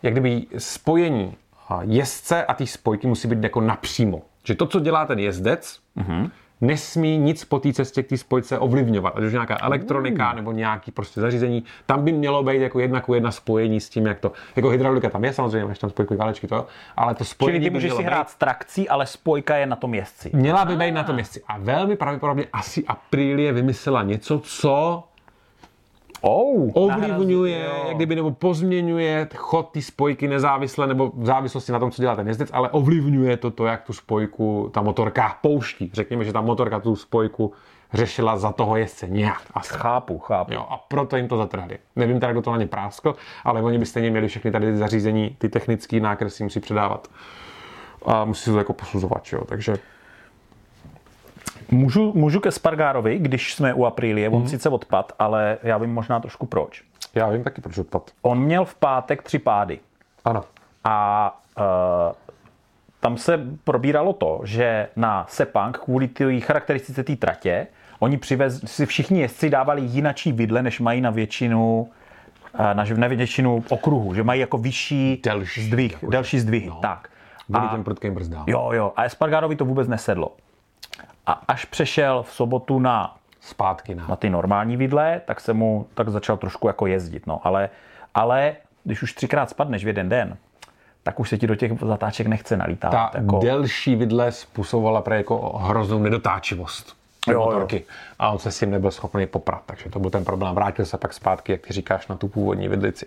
[0.03, 1.38] jak kdyby spojení
[1.81, 4.21] jezdce a té spojky musí být jako napřímo.
[4.43, 6.31] Že to, co dělá ten jezdec, mm-hmm.
[6.64, 9.18] Nesmí nic po té cestě k té spojce ovlivňovat.
[9.18, 10.36] Ať už nějaká elektronika mm.
[10.36, 11.64] nebo nějaký prostě zařízení.
[11.86, 14.32] Tam by mělo být jako jedna ku jedna spojení s tím, jak to.
[14.55, 16.66] Jako hydraulika tam je samozřejmě, máš tam spojkové válečky, to, jo,
[16.97, 19.76] ale to spojení Čili ty můžeš si být- hrát s trakcí, ale spojka je na
[19.76, 20.30] tom jezdci.
[20.34, 21.41] Měla by být na tom jezdci.
[21.47, 25.03] A velmi pravděpodobně asi Aprilie vymyslela něco, co
[26.22, 31.91] Oh, ovlivňuje, jak kdyby, nebo pozměňuje chod té spojky nezávisle, nebo v závislosti na tom,
[31.91, 35.91] co dělá ten jezdec, ale ovlivňuje to, to, jak tu spojku ta motorka pouští.
[35.93, 37.53] Řekněme, že ta motorka tu spojku
[37.93, 39.41] řešila za toho jezdce nějak.
[39.53, 39.74] Asi.
[39.74, 40.53] Chápu, chápu.
[40.53, 41.78] Jo, a proto jim to zatrhli.
[41.95, 44.78] Nevím teda, kdo to na ně práskl, ale oni by stejně měli všechny tady ty
[44.78, 47.07] zařízení, ty technické nákresy musí předávat.
[48.05, 49.45] A musí se to jako posuzovat, jo.
[49.45, 49.78] Takže
[51.72, 56.20] Můžu, můžu ke Spargárovi, když jsme u Aprilie, on sice odpad, ale já vím možná
[56.20, 56.84] trošku proč.
[57.16, 58.11] já vím taky, proč odpad.
[58.22, 59.80] On měl v pátek tři pády
[60.26, 60.43] Ano.
[60.84, 61.64] a uh,
[62.99, 67.68] tam se probíralo to, že na Sepang kvůli té charakteristice té tratě,
[67.99, 71.89] oni přivez, si všichni jezdci dávali jinačí vidle, než mají na většinu
[72.59, 76.68] eh, na, na většinu okruhu, že mají jako vyšší Delší, zdvih, jako, delší zdvihy.
[76.68, 76.80] no.
[76.82, 77.07] Tak.
[77.53, 78.43] A- těm prudkým brzdám.
[78.47, 78.93] Jo, jo.
[78.95, 80.32] A Espargarovi to vůbec nesedlo.
[81.26, 84.07] A až přešel v sobotu na, Zpátky na.
[84.07, 87.28] na ty normální vidle, tak se mu tak začal trošku jako jezdit.
[87.28, 87.47] No.
[87.47, 87.69] Ale,
[88.13, 90.38] ale když už třikrát spadneš v jeden den,
[91.03, 93.11] tak už se ti do těch zatáček nechce nalítávat.
[93.11, 97.80] Ta jako, delší vidle způsobovala pre jako hroznou nedotáčivost Jo, jo.
[98.19, 100.55] A on se s tím nebyl schopný poprat, takže to byl ten problém.
[100.55, 103.05] Vrátil se pak zpátky, jak ty říkáš, na tu původní vidlici.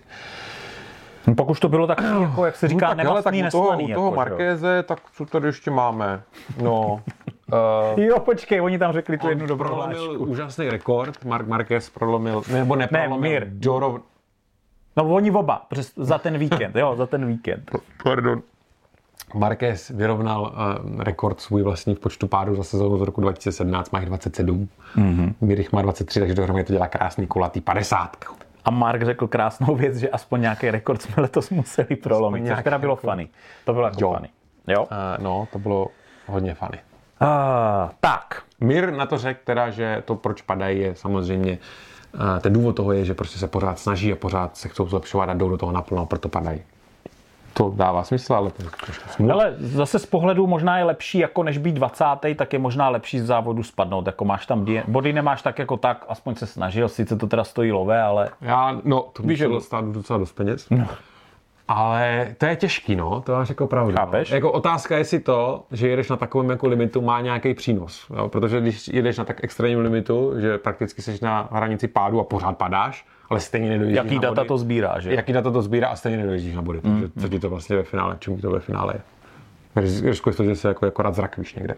[1.26, 3.58] No, Pak už to bylo tak, jako, jak se říká, no, tak, hele, tak nemastný,
[3.58, 3.92] u toho, neslaný.
[3.92, 4.16] u toho jako.
[4.16, 6.22] Markéze, tak co tady ještě máme?
[6.62, 7.02] No,
[7.94, 10.24] uh, Jo, počkej, oni tam řekli tu jednu dobrou prolomil hlášku.
[10.24, 11.24] úžasný rekord.
[11.24, 13.30] Mark Marquez prolomil, nebo neprolomil.
[13.30, 13.48] Mir.
[13.60, 14.00] Joe Rov-
[14.96, 17.70] No oni oba, přes, za ten víkend, jo, za ten víkend.
[18.04, 18.42] Pardon.
[19.34, 20.42] Marquez vyrovnal
[20.86, 24.68] uh, rekord svůj vlastní v počtu pádů za sezónu z roku 2017, má jich 27.
[24.96, 25.34] Mm-hmm.
[25.40, 28.16] Mirich má 23, takže dohromady to dělá krásný kulatý 50.
[28.66, 32.78] A Mark řekl krásnou věc, že aspoň nějaký rekord jsme letos museli prolomit, což teda
[32.78, 33.10] bylo rekord.
[33.12, 33.28] funny.
[33.64, 34.12] To bylo jako Jo.
[34.14, 34.28] funny.
[34.66, 34.82] Jo?
[34.82, 35.88] Uh, no, to bylo
[36.26, 36.78] hodně fany.
[37.22, 37.28] Uh,
[38.00, 41.58] tak, Mir na to řekl teda, že to, proč padají, je samozřejmě
[42.14, 45.28] uh, ten důvod toho je, že prostě se pořád snaží a pořád se chcou zlepšovat
[45.28, 46.62] a jdou do toho naplno, proto padají.
[47.56, 49.34] To dává smysl, ale to je trošku smutné.
[49.34, 52.04] ale zase z pohledu možná je lepší, jako než být 20.
[52.36, 54.06] tak je možná lepší z závodu spadnout.
[54.06, 57.44] Jako máš tam die- body nemáš tak jako tak, aspoň se snažil, sice to teda
[57.44, 60.66] stojí lové, ale Já, no, to Víš, že- stát docela dost peněz.
[60.70, 60.86] No.
[61.68, 63.96] Ale to je těžký, no, to máš jako pravdu.
[63.96, 64.30] Chápeš?
[64.30, 64.34] No.
[64.34, 68.06] Jako otázka je, jestli to, že jedeš na takovém jako limitu, má nějaký přínos.
[68.16, 68.28] Jo?
[68.28, 72.58] Protože když jedeš na tak extrémním limitu, že prakticky jsi na hranici pádu a pořád
[72.58, 74.48] padáš, ale stejně nedojíždíš jaký na data body.
[74.48, 75.14] to sbírá, že?
[75.14, 76.80] Jaký data to sbírá a stejně nedojíždíš na body.
[76.80, 79.00] Takže co ti to vlastně ve finále, čemu to ve finále je.
[80.02, 81.74] Riskuješ to, že se jako akorát zrakvíš někde.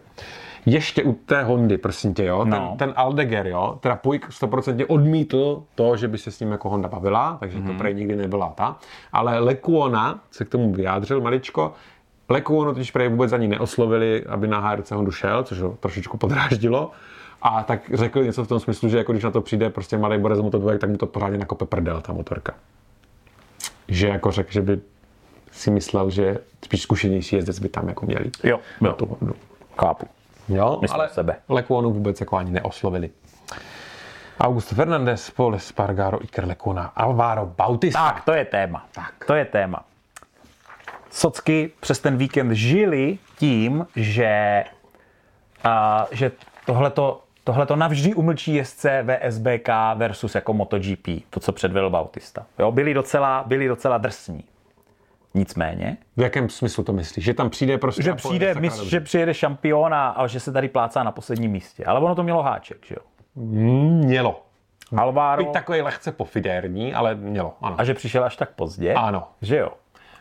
[0.66, 2.74] Ještě u té Hondy, prosím tě, jo, ten, No.
[2.78, 6.88] ten Aldeger, jo, teda Puig 100% odmítl to, že by se s ním jako Honda
[6.88, 8.76] bavila, takže to prej nikdy nebyla ta.
[9.12, 11.72] Ale Lekuona se k tomu vyjádřil maličko.
[12.28, 16.90] Lekuonu totiž prej vůbec ani neoslovili, aby na HRC Hondu šel, což ho trošičku podráždilo.
[17.42, 20.18] A tak řekl něco v tom smyslu, že jako když na to přijde prostě malý
[20.18, 22.54] borec motorovek, tak mu to pořádně nakope prdel, ta motorka.
[23.88, 24.80] Že jako řekl, že by
[25.52, 28.30] si myslel, že spíš zkušenější jezdec by tam jako měli.
[28.44, 28.92] Jo, jo.
[28.92, 29.34] tu Hondu.
[29.80, 30.06] chápu.
[30.48, 31.36] Jo, Myslím ale sebe.
[31.48, 33.10] Lekuonu vůbec jako ani neoslovili.
[34.40, 38.12] Augusto Fernandez, Paul Espargaro, Iker Lekuna, Alvaro Bautista.
[38.12, 38.86] Tak, to je téma.
[38.92, 39.24] Tak.
[39.26, 39.84] To je téma.
[41.10, 44.64] Socky přes ten víkend žili tím, že,
[45.64, 46.32] a, že
[46.66, 52.46] tohleto, tohleto navždy umlčí jezdce VSBK versus jako MotoGP, to, co předvedl Bautista.
[52.58, 54.44] Jo, byli, docela, byli docela drsní.
[55.34, 57.24] Nicméně, V jakém smyslu to myslíš?
[57.24, 58.02] Že tam přijde prostě...
[58.02, 58.84] že přijde, dobře.
[58.84, 61.84] že přijede šampion a, a že se tady plácá na posledním místě.
[61.84, 63.02] Ale ono to mělo háček, že jo.
[63.44, 64.42] Mělo.
[64.96, 67.76] Alvaro, Být takový lehce pofidérní, ale mělo, ano.
[67.78, 69.28] a že přišel až tak pozdě, Ano.
[69.42, 69.72] že jo.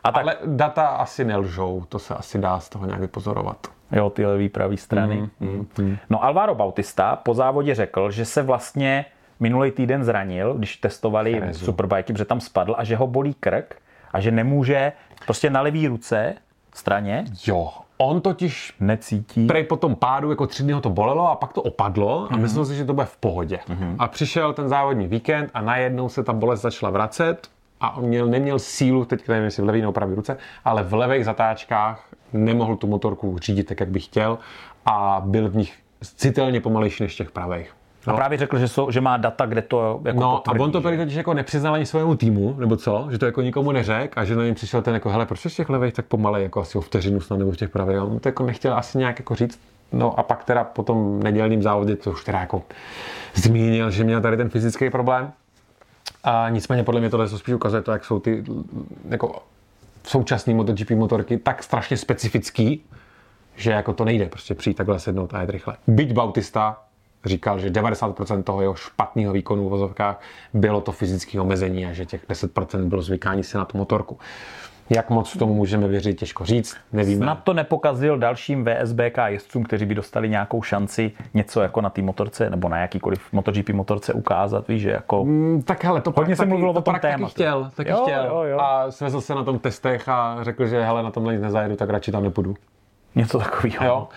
[0.04, 3.58] A tak, Ale data asi nelžou, to se asi dá z toho nějak vypozorovat.
[3.91, 5.30] Jo, ty levý pravý strany.
[5.39, 9.06] Mm, No Alvaro Bautista po závodě řekl, že se vlastně
[9.39, 11.66] minulý týden zranil, když testovali Cherezu.
[11.66, 13.76] superbajky, protože tam spadl a že ho bolí krk
[14.14, 14.91] a že nemůže
[15.26, 16.36] prostě na levý ruce
[16.74, 19.48] straně Jo, on totiž necítí.
[19.48, 22.38] Prej po tom pádu jako tři dny ho to bolelo a pak to opadlo a
[22.38, 23.60] myslel si, že to bude v pohodě.
[24.00, 27.48] A přišel ten závodní víkend a najednou se ta bolest začala vracet
[27.82, 30.93] a on měl, neměl sílu, teď nevím, jestli v levé nebo pravé ruce, ale v
[30.93, 34.38] levých zatáčkách nemohl tu motorku řídit tak, jak by chtěl
[34.86, 37.73] a byl v nich citelně pomalejší než těch pravých.
[38.07, 40.71] A právě řekl, že, jsou, že má data, kde to jako No potvrdí, a on
[40.71, 44.19] to tady totiž jako nepřiznal ani svému týmu, nebo co, že to jako nikomu neřekl
[44.19, 46.43] a že na něm přišel ten jako, hele, proč jsi v těch levých tak pomalej,
[46.43, 49.19] jako asi o vteřinu snad nebo v těch pravých, on to jako nechtěl asi nějak
[49.19, 49.59] jako říct.
[49.91, 52.63] No a pak teda po tom nedělným závodě, to už teda jako
[53.36, 55.32] zmínil, že měl tady ten fyzický problém.
[56.30, 58.43] A nicméně podle mě tohle to spíš ukazuje to, jak jsou ty
[59.09, 59.43] jako
[60.03, 62.86] současné MotoGP motorky tak strašně specifický,
[63.55, 65.78] že jako to nejde prostě přijít takhle sednout a jet rychle.
[65.88, 66.78] Byť Bautista
[67.25, 70.21] říkal, že 90% toho jeho špatného výkonu v vozovkách
[70.53, 74.19] bylo to fyzické omezení a že těch 10% bylo zvykání si na tu motorku.
[74.89, 77.25] Jak moc tomu můžeme věřit, těžko říct, nevíme.
[77.25, 82.01] Snad to nepokazil dalším VSBK jezdcům, kteří by dostali nějakou šanci něco jako na té
[82.01, 85.25] motorce nebo na jakýkoliv MotoGP motorce ukázat, víš, že jako...
[85.25, 87.31] Mm, tak hele, to Hodně se taky, mluvilo to o tom Prak taky tématu.
[87.33, 88.25] chtěl, taky Jo, chtěl.
[88.25, 88.59] jo, jo.
[88.59, 91.89] A svezl se na tom testech a řekl, že hele, na tomhle nic nezajedu, tak
[91.89, 92.55] radši tam nepůjdu.
[93.15, 93.85] Něco takového.
[93.85, 94.07] Jo.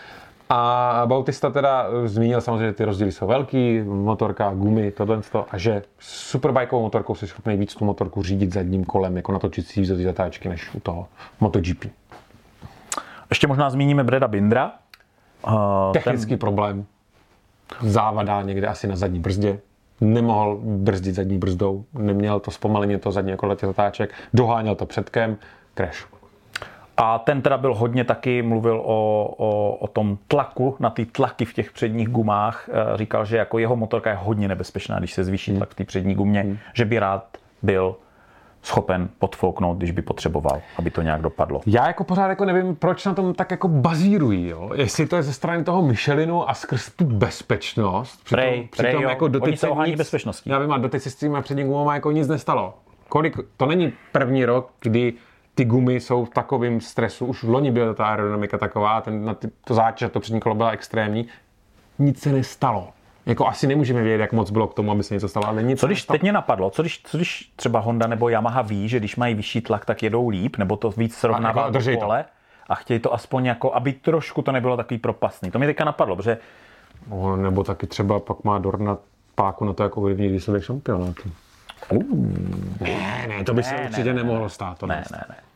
[0.53, 5.21] A Bautista teda eh, zmínil samozřejmě, že ty rozdíly jsou velký, motorka, gumy, tohle
[5.51, 9.87] a že superbajkovou motorkou si schopný víc tu motorku řídit zadním kolem, jako natočit si
[9.87, 11.07] té zatáčky, než u toho
[11.41, 11.85] MotoGP.
[13.31, 14.73] Ještě možná zmíníme Breda Bindra.
[15.47, 15.53] Uh,
[15.93, 16.87] Technický problém.
[17.81, 19.59] Závada někde asi na zadní brzdě.
[20.01, 25.37] Nemohl brzdit zadní brzdou, neměl to zpomalení to zadní kolo těch zatáček, doháněl to předkem,
[25.75, 26.20] crash.
[27.03, 31.45] A ten teda byl hodně taky, mluvil o, o, o tom tlaku, na ty tlaky
[31.45, 32.69] v těch předních gumách.
[32.73, 35.85] Eh, Říkal, že jako jeho motorka je hodně nebezpečná, když se zvýší tlak v té
[35.85, 37.25] přední gumě, že by rád
[37.63, 37.97] byl
[38.63, 41.61] schopen podfouknout, když by potřeboval, aby to nějak dopadlo.
[41.67, 44.71] Já jako pořád jako nevím, proč na tom tak jako bazírují, jo?
[44.75, 48.25] Jestli to je ze strany toho Michelinu a skrz tu bezpečnost.
[48.25, 50.51] Přitom, Prej, prej, jako Oni doteď se se ohání nic, bezpečností.
[50.51, 52.75] Já vím, a doteď se s tím předním gumama jako nic nestalo.
[53.09, 55.15] Kolik, to není první rok, kdy
[55.61, 57.27] ty gumy jsou v takovém stresu.
[57.27, 60.55] Už v loni byla ta aerodynamika taková, ten, na ty, to zátěž, to přední kolo
[60.55, 61.29] byla extrémní.
[61.99, 62.89] Nic se nestalo.
[63.27, 65.81] Jako asi nemůžeme vědět, jak moc bylo k tomu, aby se něco stalo, ale nic
[65.81, 66.15] Co když, nestalo.
[66.15, 69.35] teď mě napadlo, co když, co když třeba Honda nebo Yamaha ví, že když mají
[69.35, 72.13] vyšší tlak, tak jedou líp, nebo to víc srovnává jako to
[72.69, 75.51] a chtějí to aspoň jako, aby trošku to nebylo takový propastný.
[75.51, 76.39] To mi teďka napadlo, protože
[77.09, 78.99] No, nebo taky třeba pak má Dorna
[79.35, 81.31] páku na to, jako ovlivní výsledek šampionátu.
[82.81, 84.79] Ne, ne, to by se Ne, určitě ne, ne, nemohlo stát.
[84.79, 85.50] To ne, ne, ne.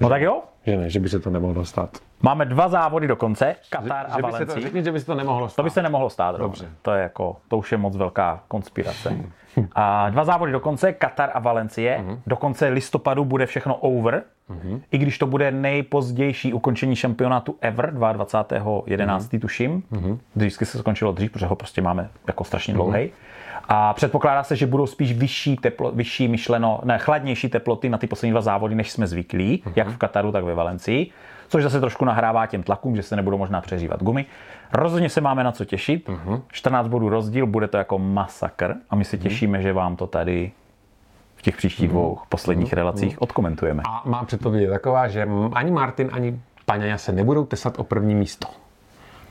[0.00, 1.90] No tak jo, Že ne, že by se to nemohlo stát.
[2.22, 4.60] máme dva závody do konce, Katar a že by se to, Valencia.
[4.60, 5.56] řekni, že by se to nemohlo stát.
[5.56, 6.36] To by se nemohlo stát.
[6.36, 6.68] Dobře.
[6.82, 9.16] To je jako, to už je moc velká konspirace.
[9.74, 12.04] A dva závody do konce, Katar a Valencie.
[12.26, 14.22] Do konce listopadu bude všechno over.
[14.90, 19.40] I když to bude nejpozdější ukončení šampionátu ever, 22.11.
[19.40, 19.82] tuším.
[20.36, 23.10] Vždycky se skončilo dřív, protože ho prostě máme jako strašně dlouhý.
[23.68, 28.06] A předpokládá se, že budou spíš vyšší, teplo, vyšší myšleno, ne, chladnější teploty na ty
[28.06, 31.10] poslední dva závody, než jsme zvyklí, jak v Kataru, tak ve Valencii.
[31.48, 34.26] Což zase trošku nahrává těm tlakům, že se nebudou možná přeřívat gumy.
[34.72, 36.10] Rozhodně se máme na co těšit.
[36.52, 38.74] 14 bodů rozdíl, bude to jako masakr.
[38.90, 40.52] A my se těšíme, že vám to tady
[41.36, 43.82] v těch příštích dvou posledních relacích odkomentujeme.
[43.86, 48.14] A má předpověď je taková, že ani Martin, ani Paňaja se nebudou tesat o první
[48.14, 48.48] místo.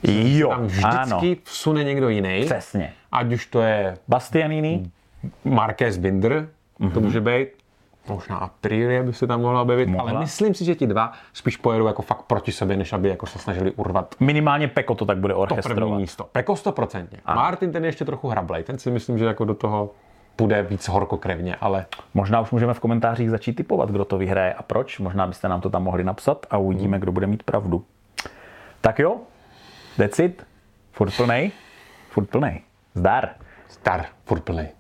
[0.04, 2.42] Jo, Tam vždycky ano, vsune někdo jiný.
[2.46, 2.94] přesně.
[3.12, 4.92] Ať už to je Bastianini,
[5.44, 6.50] Marquez Binder,
[6.94, 7.48] to může být.
[8.10, 10.12] Možná Aprilia by se tam mohla objevit, Mohla.
[10.12, 13.26] ale myslím si, že ti dva spíš pojedou jako fakt proti sobě, než aby jako
[13.26, 16.00] se snažili urvat minimálně Peko to tak bude to první orchestrovat.
[16.00, 16.30] místo.
[16.32, 17.08] Peko 100%.
[17.36, 19.90] Martin ten je ještě trochu hrablej, ten si myslím, že jako do toho
[20.36, 24.64] půjde víc horkokrevně, ale Možná už můžeme v komentářích začít typovat, kdo to vyhraje a
[24.64, 25.00] proč.
[25.00, 27.84] Možná byste nám to tam mohli napsat a uvidíme, kdo bude mít pravdu.
[28.82, 29.18] Tak jo,
[30.20, 30.46] it.
[30.96, 31.52] Furt plnej,
[32.12, 32.64] furt plnej.
[32.96, 33.36] Zdar.
[33.68, 34.74] star, furt plnej.